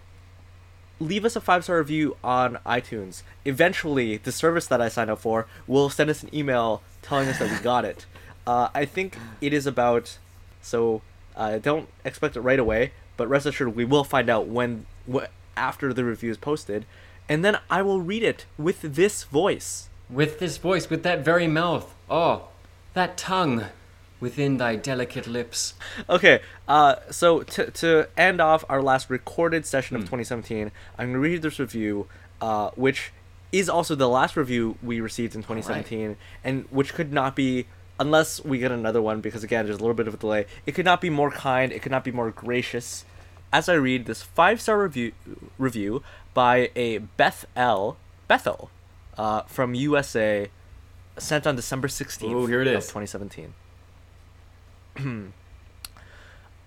leave 1.02 1.26
us 1.26 1.36
a 1.36 1.42
five 1.42 1.64
star 1.64 1.80
review 1.80 2.16
on 2.24 2.60
iTunes. 2.66 3.24
Eventually, 3.44 4.18
the 4.18 4.32
service 4.32 4.68
that 4.68 4.82
I 4.82 4.88
signed 4.88 5.10
up 5.10 5.20
for 5.20 5.48
will 5.68 5.90
send 5.90 6.10
us 6.10 6.24
an 6.24 6.34
email 6.34 6.82
telling 7.02 7.28
us 7.28 7.40
that 7.40 7.52
we 7.52 7.58
got 7.64 7.86
it. 7.86 8.06
Uh, 8.46 8.70
I 8.74 8.86
think 8.86 9.18
it 9.40 9.54
is 9.54 9.66
about, 9.66 10.18
so 10.62 11.02
uh, 11.36 11.58
don't 11.58 11.90
expect 12.06 12.36
it 12.36 12.42
right 12.42 12.60
away, 12.60 12.92
but 13.18 13.28
rest 13.28 13.46
assured 13.46 13.76
we 13.76 13.86
will 13.86 14.04
find 14.04 14.30
out 14.30 14.48
when 14.48 14.86
wh- 15.12 15.26
after 15.58 15.94
the 15.94 16.04
review 16.04 16.32
is 16.32 16.38
posted, 16.38 16.86
and 17.28 17.44
then 17.44 17.60
I 17.70 17.82
will 17.82 18.02
read 18.02 18.24
it 18.24 18.46
with 18.58 18.82
this 18.82 19.24
voice. 19.24 19.90
With 20.10 20.40
this 20.40 20.58
voice, 20.58 20.90
with 20.90 21.04
that 21.04 21.24
very 21.24 21.48
mouth. 21.48 21.94
Oh, 22.10 22.48
that 22.94 23.18
tongue 23.18 23.66
within 24.22 24.58
thy 24.58 24.78
delicate 24.78 25.28
lips. 25.28 25.74
Okay, 26.08 26.40
uh, 26.68 26.96
so 27.10 27.42
to, 27.44 27.70
to 27.72 28.08
end 28.16 28.40
off 28.40 28.64
our 28.70 28.82
last 28.82 29.10
recorded 29.10 29.66
session 29.66 29.98
of 29.98 30.04
2017, 30.04 30.72
I'm 30.98 31.08
going 31.08 31.14
to 31.14 31.20
read 31.20 31.42
this 31.42 31.60
review, 31.60 32.08
uh, 32.40 32.70
which 32.76 33.12
is 33.52 33.68
also 33.68 33.96
the 33.96 34.08
last 34.08 34.38
review 34.38 34.78
we 34.82 35.02
received 35.02 35.36
in 35.36 35.42
2017, 35.42 36.16
and 36.44 36.66
which 36.70 36.94
could 36.94 37.12
not 37.12 37.36
be, 37.36 37.66
unless 38.00 38.42
we 38.46 38.60
get 38.60 38.72
another 38.72 39.02
one, 39.02 39.20
because 39.20 39.44
again, 39.44 39.66
there's 39.66 39.78
a 39.78 39.82
little 39.82 39.96
bit 39.96 40.08
of 40.08 40.14
a 40.14 40.18
delay, 40.18 40.46
it 40.66 40.74
could 40.74 40.86
not 40.86 41.02
be 41.02 41.10
more 41.10 41.32
kind, 41.32 41.74
it 41.74 41.82
could 41.82 41.92
not 41.92 42.06
be 42.06 42.12
more 42.12 42.32
gracious. 42.32 43.04
As 43.52 43.68
I 43.68 43.74
read 43.74 44.06
this 44.06 44.22
five 44.22 44.62
star 44.62 44.82
review 44.82 45.12
review 45.58 46.04
by 46.34 46.70
a 46.74 47.00
Beth 47.00 47.46
L. 47.54 47.98
Bethel 48.30 48.72
uh, 49.18 49.42
from 49.42 49.76
USA, 49.76 50.50
sent 51.18 51.46
on 51.46 51.58
December 51.58 51.90
16th 51.90 52.32
Ooh, 52.32 52.46
here 52.46 52.62
it 52.62 52.68
of 52.68 52.76
is. 52.76 52.86
2017 52.86 53.54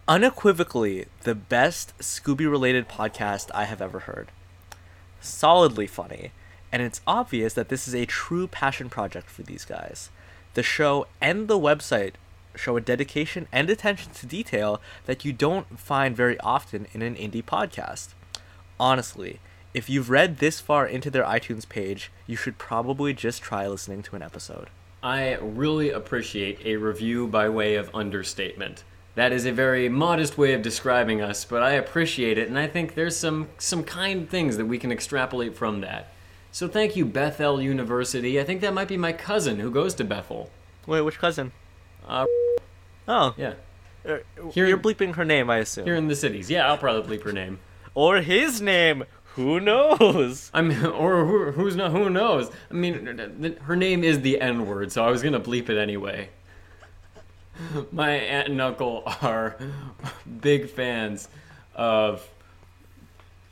unequivocally 0.09 1.07
the 1.23 1.35
best 1.35 1.97
Scooby 1.99 2.50
related 2.50 2.88
podcast 2.88 3.50
I 3.54 3.64
have 3.64 3.81
ever 3.81 4.00
heard. 4.00 4.28
Solidly 5.21 5.87
funny, 5.87 6.33
and 6.71 6.83
it's 6.83 7.00
obvious 7.07 7.54
that 7.54 7.69
this 7.69 7.88
is 7.88 7.95
a 7.95 8.07
true 8.07 8.47
passion 8.47 8.90
project 8.90 9.31
for 9.31 9.43
these 9.43 9.64
guys. 9.64 10.11
The 10.54 10.62
show 10.62 11.07
and 11.21 11.49
the 11.49 11.59
website 11.59 12.14
show 12.54 12.76
a 12.76 12.81
dedication 12.81 13.49
and 13.50 13.69
attention 13.69 14.12
to 14.12 14.26
detail 14.26 14.81
that 15.07 15.25
you 15.25 15.33
don't 15.33 15.79
find 15.79 16.16
very 16.16 16.38
often 16.40 16.87
in 16.92 17.03
an 17.03 17.16
indie 17.16 17.44
podcast. 17.44 18.09
Honestly, 18.79 19.40
if 19.72 19.90
you've 19.90 20.11
read 20.11 20.38
this 20.38 20.61
far 20.61 20.87
into 20.87 21.11
their 21.11 21.25
iTunes 21.25 21.68
page, 21.68 22.12
you 22.27 22.37
should 22.37 22.59
probably 22.59 23.12
just 23.12 23.42
try 23.42 23.66
listening 23.66 24.03
to 24.03 24.16
an 24.16 24.22
episode. 24.22 24.68
I 25.05 25.35
really 25.35 25.90
appreciate 25.90 26.64
a 26.64 26.77
review 26.77 27.27
by 27.29 27.51
way 27.51 27.75
of 27.75 27.95
understatement. 27.95 28.85
That 29.17 29.33
is 29.33 29.45
a 29.45 29.53
very 29.53 29.88
modest 29.90 30.38
way 30.38 30.55
of 30.55 30.62
describing 30.62 31.21
us, 31.21 31.45
but 31.45 31.62
I 31.62 31.73
appreciate 31.73 32.38
it, 32.38 32.49
and 32.49 32.59
I 32.59 32.67
think 32.67 32.95
there's 32.95 33.14
some 33.17 33.49
some 33.59 33.85
kind 33.85 34.29
things 34.29 34.57
that 34.57 34.64
we 34.64 34.79
can 34.79 34.90
extrapolate 34.90 35.55
from 35.55 35.83
that. 35.83 36.12
So 36.51 36.69
thank 36.69 36.97
you, 36.97 37.05
Bethel 37.05 37.61
University. 37.61 38.40
I 38.40 38.45
think 38.45 38.62
that 38.62 38.73
might 38.73 38.88
be 38.88 38.97
my 38.97 39.12
cousin 39.12 39.61
who 39.61 39.71
goes 39.71 39.95
to 39.97 40.05
Bethel. 40.05 40.49
Wait, 40.87 41.03
which 41.03 41.19
cousin? 41.19 41.53
Uh, 42.09 42.25
Oh, 43.07 43.35
yeah, 43.37 43.55
uh, 44.09 44.17
Here- 44.53 44.67
you're 44.67 44.79
bleeping 44.79 45.17
her 45.17 45.25
name, 45.27 45.51
I 45.51 45.59
assume. 45.59 45.85
here 45.85 45.95
in 45.95 46.09
the 46.09 46.17
cities. 46.17 46.49
Yeah, 46.51 46.67
I'll 46.67 46.79
probably 46.79 47.19
bleep 47.19 47.25
her 47.25 47.33
name. 47.33 47.59
or 47.95 48.23
his 48.23 48.62
name. 48.62 49.05
Who 49.35 49.59
knows? 49.59 50.51
I 50.55 50.62
mean, 50.62 50.85
or 50.87 51.25
who, 51.25 51.51
who's 51.51 51.75
not? 51.75 51.90
Who 51.90 52.09
knows? 52.09 52.51
I 52.70 52.75
mean, 52.75 53.57
her 53.62 53.75
name 53.75 54.05
is 54.05 54.20
the 54.20 54.40
N 54.40 54.66
word, 54.66 54.92
so 54.92 55.05
I 55.05 55.11
was 55.11 55.23
gonna 55.23 55.40
bleep 55.40 55.68
it 55.68 55.77
anyway. 55.77 56.29
My 57.92 58.11
aunt 58.11 58.49
and 58.49 58.61
uncle 58.61 59.03
are 59.23 59.57
big 60.40 60.70
fans 60.70 61.29
of 61.75 62.29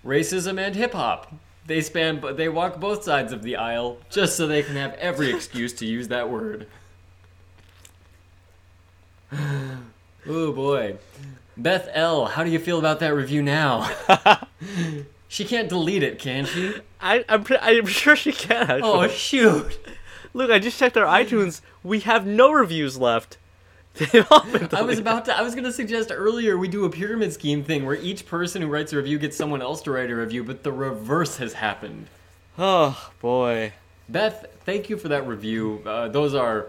racism 0.04 0.58
and 0.58 0.74
hip 0.76 0.92
hop. 0.92 1.34
They 1.66 1.80
span, 1.80 2.20
but 2.20 2.36
they 2.36 2.48
walk 2.48 2.78
both 2.80 3.02
sides 3.04 3.32
of 3.32 3.42
the 3.42 3.56
aisle 3.56 3.98
just 4.10 4.36
so 4.36 4.46
they 4.46 4.62
can 4.62 4.76
have 4.76 4.94
every 4.94 5.32
excuse 5.32 5.72
to 5.74 5.86
use 5.86 6.08
that 6.08 6.30
word. 6.30 6.66
Oh 10.24 10.52
boy, 10.52 10.98
Beth 11.56 11.88
L, 11.92 12.26
how 12.26 12.44
do 12.44 12.50
you 12.50 12.60
feel 12.60 12.78
about 12.78 13.00
that 13.00 13.14
review 13.14 13.42
now? 13.42 13.90
she 15.32 15.46
can't 15.46 15.66
delete 15.66 16.02
it, 16.02 16.18
can 16.18 16.44
she? 16.44 16.74
I, 17.00 17.24
I'm, 17.26 17.42
pre- 17.42 17.56
I'm 17.56 17.86
sure 17.86 18.14
she 18.14 18.32
can. 18.32 18.70
Actually. 18.70 18.82
Oh 18.82 19.08
shoot! 19.08 19.78
Look, 20.34 20.50
I 20.50 20.58
just 20.58 20.78
checked 20.78 20.98
our 20.98 21.06
iTunes. 21.24 21.62
We 21.82 22.00
have 22.00 22.26
no 22.26 22.52
reviews 22.52 22.98
left. 22.98 23.38
They've 23.94 24.26
all 24.30 24.44
been 24.44 24.68
I 24.72 24.82
was 24.82 24.98
about 24.98 25.24
to. 25.26 25.36
I 25.36 25.40
was 25.40 25.54
gonna 25.54 25.72
suggest 25.72 26.12
earlier 26.12 26.58
we 26.58 26.68
do 26.68 26.84
a 26.84 26.90
pyramid 26.90 27.32
scheme 27.32 27.64
thing 27.64 27.86
where 27.86 27.96
each 27.96 28.26
person 28.26 28.60
who 28.60 28.68
writes 28.68 28.92
a 28.92 28.98
review 28.98 29.18
gets 29.18 29.34
someone 29.34 29.62
else 29.62 29.80
to 29.82 29.90
write 29.90 30.10
a 30.10 30.16
review, 30.16 30.44
but 30.44 30.64
the 30.64 30.72
reverse 30.72 31.38
has 31.38 31.54
happened. 31.54 32.08
Oh 32.58 33.10
boy. 33.20 33.72
Beth, 34.10 34.44
thank 34.66 34.90
you 34.90 34.98
for 34.98 35.08
that 35.08 35.26
review. 35.26 35.82
Uh, 35.86 36.08
those 36.08 36.34
are 36.34 36.68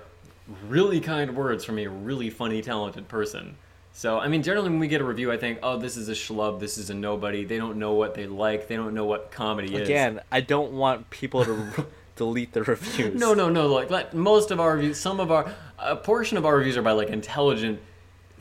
really 0.69 1.01
kind 1.01 1.35
words 1.35 1.65
from 1.65 1.79
a 1.79 1.87
really 1.87 2.29
funny, 2.29 2.61
talented 2.61 3.09
person. 3.09 3.57
So, 3.95 4.19
I 4.19 4.27
mean, 4.27 4.41
generally 4.41 4.69
when 4.71 4.79
we 4.79 4.87
get 4.87 5.01
a 5.01 5.03
review, 5.03 5.31
I 5.31 5.37
think, 5.37 5.59
oh, 5.61 5.77
this 5.77 5.97
is 5.97 6.09
a 6.09 6.13
schlub, 6.13 6.59
this 6.59 6.79
is 6.79 6.89
a 6.89 6.95
nobody. 6.95 7.45
They 7.45 7.57
don't 7.57 7.77
know 7.77 7.93
what 7.93 8.15
they 8.15 8.25
like. 8.25 8.67
They 8.67 8.75
don't 8.75 8.95
know 8.95 9.05
what 9.05 9.31
comedy 9.31 9.75
is. 9.75 9.81
Again, 9.81 10.19
I 10.31 10.41
don't 10.41 10.73
want 10.73 11.11
people 11.11 11.45
to 11.45 11.85
delete 12.15 12.53
the 12.53 12.63
reviews. 12.63 13.19
No, 13.19 13.35
no, 13.35 13.49
no. 13.49 13.67
Like, 13.67 13.91
like 13.91 14.13
most 14.13 14.49
of 14.49 14.59
our 14.59 14.75
reviews, 14.75 14.99
some 14.99 15.19
of 15.19 15.31
our, 15.31 15.53
a 15.77 15.95
portion 15.95 16.37
of 16.37 16.45
our 16.45 16.57
reviews 16.57 16.75
are 16.75 16.81
by 16.81 16.93
like 16.93 17.09
intelligent, 17.09 17.79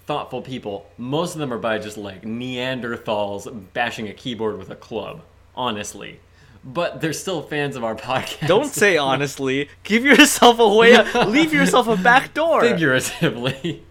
thoughtful 0.06 0.40
people. 0.40 0.86
Most 0.96 1.34
of 1.34 1.38
them 1.38 1.52
are 1.52 1.58
by 1.58 1.78
just 1.78 1.98
like 1.98 2.22
Neanderthals 2.22 3.72
bashing 3.74 4.08
a 4.08 4.14
keyboard 4.14 4.58
with 4.58 4.70
a 4.70 4.76
club. 4.76 5.20
Honestly, 5.54 6.18
but 6.64 7.02
they're 7.02 7.12
still 7.12 7.42
fans 7.42 7.76
of 7.76 7.84
our 7.84 7.94
podcast. 7.96 8.46
Don't 8.48 8.72
say 8.72 8.96
honestly. 8.96 9.68
Give 9.82 10.02
yourself 10.02 10.58
a 10.58 10.68
way. 10.74 10.96
leave 11.26 11.52
yourself 11.52 11.88
a 11.88 11.96
back 11.98 12.32
door. 12.32 12.60
figuratively. 12.62 13.84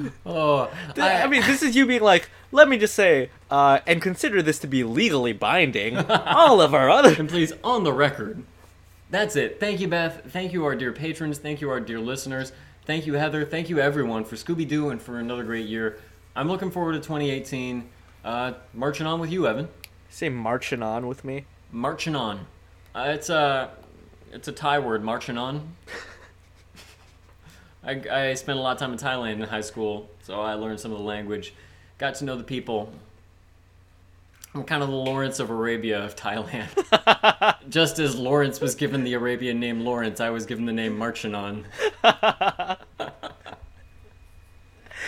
oh, 0.26 0.70
Th- 0.94 1.06
I, 1.06 1.26
mean, 1.26 1.42
this 1.42 1.62
is 1.62 1.76
you 1.76 1.86
being 1.86 2.02
like, 2.02 2.28
let 2.50 2.68
me 2.68 2.78
just 2.78 2.94
say, 2.94 3.30
uh, 3.50 3.80
and 3.86 4.00
consider 4.02 4.42
this 4.42 4.58
to 4.60 4.66
be 4.66 4.84
legally 4.84 5.32
binding. 5.32 5.96
All 6.08 6.60
of 6.60 6.74
our 6.74 6.90
other. 6.90 7.14
and 7.18 7.28
please, 7.28 7.52
on 7.64 7.84
the 7.84 7.92
record. 7.92 8.42
That's 9.10 9.36
it. 9.36 9.60
Thank 9.60 9.80
you, 9.80 9.88
Beth. 9.88 10.22
Thank 10.28 10.52
you, 10.52 10.64
our 10.64 10.74
dear 10.74 10.92
patrons. 10.92 11.38
Thank 11.38 11.60
you, 11.60 11.68
our 11.70 11.80
dear 11.80 12.00
listeners. 12.00 12.52
Thank 12.86 13.06
you, 13.06 13.14
Heather. 13.14 13.44
Thank 13.44 13.68
you, 13.68 13.78
everyone, 13.78 14.24
for 14.24 14.36
Scooby 14.36 14.66
Doo 14.66 14.88
and 14.90 15.00
for 15.00 15.18
another 15.18 15.44
great 15.44 15.66
year. 15.66 15.98
I'm 16.34 16.48
looking 16.48 16.70
forward 16.70 16.92
to 16.92 16.98
2018. 16.98 17.88
Uh, 18.24 18.52
marching 18.72 19.06
on 19.06 19.20
with 19.20 19.30
you, 19.30 19.46
Evan. 19.46 19.68
Say 20.08 20.28
marching 20.28 20.82
on 20.82 21.06
with 21.06 21.24
me. 21.24 21.44
Marching 21.70 22.16
on. 22.16 22.46
Uh, 22.94 23.12
it's 23.14 23.28
a, 23.28 23.70
it's 24.32 24.48
a 24.48 24.52
Thai 24.52 24.78
word. 24.78 25.04
Marching 25.04 25.38
on. 25.38 25.76
I, 27.84 28.00
I 28.10 28.34
spent 28.34 28.58
a 28.58 28.62
lot 28.62 28.72
of 28.72 28.78
time 28.78 28.92
in 28.92 28.98
Thailand 28.98 29.34
in 29.34 29.42
high 29.42 29.60
school, 29.60 30.08
so 30.22 30.40
I 30.40 30.54
learned 30.54 30.78
some 30.78 30.92
of 30.92 30.98
the 30.98 31.04
language, 31.04 31.52
got 31.98 32.14
to 32.16 32.24
know 32.24 32.36
the 32.36 32.44
people. 32.44 32.92
I'm 34.54 34.64
kind 34.64 34.82
of 34.82 34.90
the 34.90 34.94
Lawrence 34.94 35.40
of 35.40 35.50
Arabia 35.50 36.04
of 36.04 36.14
Thailand. 36.14 36.68
Just 37.70 37.98
as 37.98 38.14
Lawrence 38.16 38.60
was 38.60 38.74
given 38.74 39.02
the 39.02 39.14
Arabian 39.14 39.58
name 39.58 39.80
Lawrence, 39.80 40.20
I 40.20 40.30
was 40.30 40.44
given 40.46 40.66
the 40.66 40.72
name 40.72 40.96
Marching 40.96 41.34
on. 41.34 41.64
it 42.04 42.78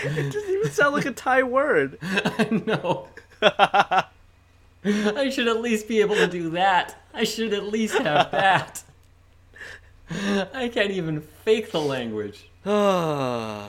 doesn't 0.04 0.50
even 0.50 0.70
sound 0.70 0.94
like 0.94 1.04
a 1.04 1.12
Thai 1.12 1.42
word. 1.42 1.98
I 2.02 2.62
know. 2.66 3.08
I 3.42 5.28
should 5.30 5.46
at 5.46 5.60
least 5.60 5.88
be 5.88 6.00
able 6.00 6.16
to 6.16 6.26
do 6.26 6.50
that. 6.50 6.96
I 7.12 7.24
should 7.24 7.52
at 7.52 7.64
least 7.64 7.98
have 7.98 8.30
that. 8.30 8.82
I 10.54 10.70
can't 10.72 10.90
even 10.90 11.20
fake 11.20 11.70
the 11.70 11.80
language. 11.80 12.48
Ah. 12.66 13.68